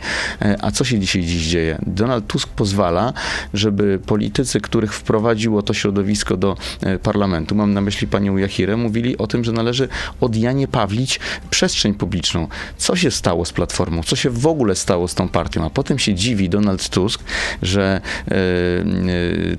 E, 0.43 0.57
A 0.63 0.71
co 0.71 0.85
się 0.85 0.99
dzisiaj 0.99 1.23
dziś 1.23 1.47
dzieje? 1.47 1.79
Donald 1.87 2.27
Tusk 2.27 2.49
pozwala, 2.49 3.13
żeby 3.55 3.99
politycy, 4.07 4.61
których 4.61 4.95
wprowadziło 4.95 5.63
to 5.63 5.75
środowisko 5.75 6.37
do 6.37 6.57
e, 6.81 6.99
parlamentu, 6.99 7.55
mam 7.55 7.73
na 7.73 7.81
myśli 7.81 8.07
panią 8.07 8.37
Jachirę, 8.37 8.77
mówili 8.77 9.19
o 9.19 9.27
tym, 9.27 9.45
że 9.45 9.53
należy 9.53 9.89
odjaniepawlić 10.21 11.21
przestrzeń 11.51 11.95
publiczną. 11.95 12.49
Co 12.77 12.97
się 12.97 13.11
stało 13.11 13.45
z 13.45 13.53
Platformą? 13.53 14.03
Co 14.03 14.17
się 14.17 14.31
w 14.31 14.47
ogóle 14.47 14.75
stało 14.75 15.09
z 15.09 15.15
tą 15.15 15.29
partią? 15.29 15.67
A 15.67 15.71
potem 15.71 15.99
się 15.99 16.15
dziwi 16.15 16.49
Donald 16.49 16.89
Tusk, 16.89 17.23
że 17.63 18.01
e, 18.31 18.35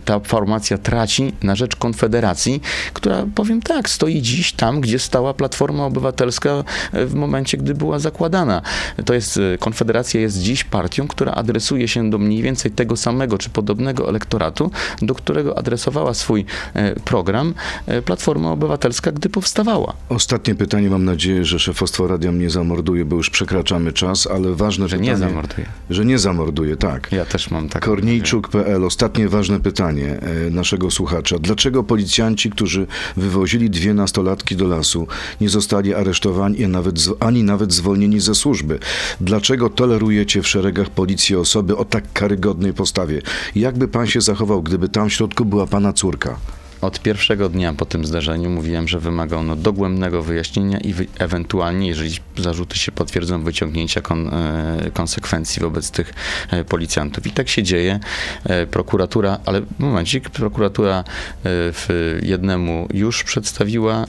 ta 0.05 0.19
formacja 0.19 0.77
traci 0.77 1.33
na 1.43 1.55
rzecz 1.55 1.75
Konfederacji, 1.75 2.61
która, 2.93 3.25
powiem 3.35 3.61
tak, 3.61 3.89
stoi 3.89 4.21
dziś 4.21 4.53
tam, 4.53 4.81
gdzie 4.81 4.99
stała 4.99 5.33
Platforma 5.33 5.85
Obywatelska 5.85 6.63
w 6.93 7.13
momencie, 7.13 7.57
gdy 7.57 7.73
była 7.73 7.99
zakładana. 7.99 8.61
To 9.05 9.13
jest, 9.13 9.39
Konfederacja 9.59 10.21
jest 10.23 10.39
dziś 10.41 10.63
partią, 10.63 11.07
która 11.07 11.31
adresuje 11.31 11.87
się 11.87 12.09
do 12.09 12.17
mniej 12.17 12.41
więcej 12.41 12.71
tego 12.71 12.97
samego 12.97 13.37
czy 13.37 13.49
podobnego 13.49 14.09
elektoratu, 14.09 14.71
do 15.01 15.15
którego 15.15 15.57
adresowała 15.57 16.13
swój 16.13 16.45
e, 16.73 16.95
program 16.99 17.53
e, 17.85 18.01
Platforma 18.01 18.51
Obywatelska, 18.51 19.11
gdy 19.11 19.29
powstawała. 19.29 19.93
Ostatnie 20.09 20.55
pytanie, 20.55 20.89
mam 20.89 21.05
nadzieję, 21.05 21.45
że 21.45 21.59
szefostwo 21.59 22.07
radia 22.07 22.31
mnie 22.31 22.49
zamorduje, 22.49 23.05
bo 23.05 23.15
już 23.15 23.29
przekraczamy 23.29 23.93
czas, 23.93 24.27
ale 24.27 24.55
ważne 24.55 24.87
Że 24.89 24.97
pytanie. 24.97 25.11
nie 25.11 25.17
zamorduje. 25.17 25.67
Że 25.89 26.05
nie 26.05 26.19
zamorduje, 26.19 26.77
tak. 26.77 27.11
Ja 27.11 27.25
też 27.25 27.51
mam 27.51 27.69
tak. 27.69 27.85
Korniejczuk.pl, 27.85 28.85
ostatnie 28.85 29.29
ważne 29.29 29.59
pytanie 29.59 30.19
e, 30.47 30.49
naszego 30.49 30.91
słuchacza. 30.91 31.39
Dlaczego 31.39 31.83
policjanci, 31.83 32.49
którzy 32.49 32.87
wywozili 33.17 33.69
dwie 33.69 33.93
nastolatki 33.93 34.55
do 34.55 34.67
lasu, 34.67 35.07
nie 35.41 35.49
zostali 35.49 35.93
aresztowani, 35.93 36.63
a 36.63 36.67
nawet, 36.67 36.95
ani 37.19 37.43
nawet 37.43 37.73
zwolnieni 37.73 38.19
ze 38.19 38.35
służby? 38.35 38.79
Dlaczego 39.21 39.69
tolerujecie 40.03 40.41
w 40.41 40.47
szeregach 40.47 40.89
policji 40.89 41.35
osoby 41.35 41.77
o 41.77 41.85
tak 41.85 42.03
karygodnej 42.13 42.73
postawie? 42.73 43.21
Jakby 43.55 43.87
pan 43.87 44.07
się 44.07 44.21
zachował, 44.21 44.61
gdyby 44.61 44.89
tam 44.89 45.09
w 45.09 45.13
środku 45.13 45.45
była 45.45 45.67
pana 45.67 45.93
córka? 45.93 46.37
Od 46.83 46.99
pierwszego 46.99 47.49
dnia 47.49 47.73
po 47.73 47.85
tym 47.85 48.05
zdarzeniu 48.05 48.49
mówiłem, 48.49 48.87
że 48.87 48.99
wymaga 48.99 49.37
ono 49.37 49.55
dogłębnego 49.55 50.23
wyjaśnienia 50.23 50.77
i 50.77 50.93
wy, 50.93 51.05
ewentualnie, 51.19 51.87
jeżeli 51.87 52.15
zarzuty 52.37 52.77
się 52.77 52.91
potwierdzą, 52.91 53.43
wyciągnięcia 53.43 54.01
kon, 54.01 54.27
e, 54.27 54.91
konsekwencji 54.93 55.61
wobec 55.61 55.91
tych 55.91 56.13
e, 56.49 56.63
policjantów. 56.63 57.27
I 57.27 57.31
tak 57.31 57.49
się 57.49 57.63
dzieje. 57.63 57.99
E, 58.43 58.67
prokuratura, 58.67 59.39
ale 59.45 59.61
momencik, 59.79 60.29
prokuratura 60.29 61.03
w 61.43 62.19
jednemu 62.23 62.87
już 62.93 63.23
przedstawiła 63.23 64.05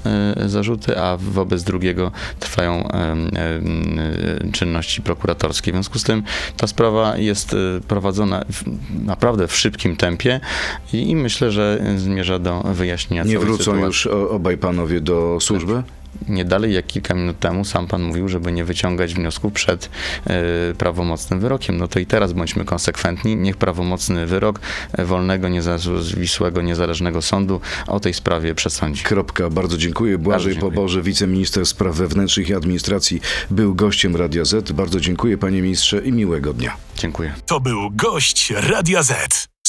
zarzuty, 0.46 0.98
a 0.98 1.16
wobec 1.16 1.62
drugiego 1.62 2.12
trwają 2.40 2.88
czynności 4.52 5.02
prokuratorskie. 5.02 5.72
W 5.72 5.74
związku 5.74 5.98
z 5.98 6.04
tym 6.04 6.22
ta 6.56 6.66
sprawa 6.66 7.16
jest 7.16 7.56
prowadzona 7.88 8.44
w, 8.52 8.62
naprawdę 9.04 9.48
w 9.48 9.56
szybkim 9.56 9.96
tempie 9.96 10.40
i, 10.92 11.10
i 11.10 11.16
myślę, 11.16 11.50
że 11.50 11.80
zmierza 11.96 12.38
do 12.38 12.63
wyjaśnienia 12.64 13.24
Nie 13.24 13.38
wrócą 13.38 13.58
sytuacji. 13.58 13.84
już 13.84 14.06
obaj 14.06 14.58
panowie 14.58 15.00
do 15.00 15.38
służby? 15.40 15.82
nie 16.28 16.44
dalej 16.44 16.74
jak 16.74 16.86
kilka 16.86 17.14
minut 17.14 17.38
temu 17.38 17.64
sam 17.64 17.86
pan 17.86 18.02
mówił, 18.02 18.28
żeby 18.28 18.52
nie 18.52 18.64
wyciągać 18.64 19.14
wniosków 19.14 19.52
przed 19.52 19.90
e, 20.26 20.74
prawomocnym 20.78 21.40
wyrokiem. 21.40 21.76
No 21.76 21.88
to 21.88 21.98
i 21.98 22.06
teraz 22.06 22.32
bądźmy 22.32 22.64
konsekwentni. 22.64 23.36
Niech 23.36 23.56
prawomocny 23.56 24.26
wyrok 24.26 24.60
e, 24.92 25.04
wolnego, 25.04 25.48
niezawisłego, 25.48 26.62
niezależnego 26.62 27.22
sądu 27.22 27.60
o 27.86 28.00
tej 28.00 28.14
sprawie 28.14 28.54
przesądzi. 28.54 29.02
Kropka. 29.04 29.50
Bardzo 29.50 29.78
dziękuję. 29.78 30.18
Błażej 30.18 30.52
dziękuję. 30.52 30.72
Poboże, 30.72 31.02
wiceminister 31.02 31.66
spraw 31.66 31.96
wewnętrznych 31.96 32.48
i 32.48 32.54
administracji, 32.54 33.20
był 33.50 33.74
gościem 33.74 34.16
Radia 34.16 34.44
Z. 34.44 34.72
Bardzo 34.72 35.00
dziękuję 35.00 35.38
panie 35.38 35.62
ministrze 35.62 35.98
i 35.98 36.12
miłego 36.12 36.52
dnia. 36.52 36.76
Dziękuję. 36.96 37.34
To 37.46 37.60
był 37.60 37.90
gość 37.90 38.50
Radia 38.50 39.02
Z. 39.02 39.53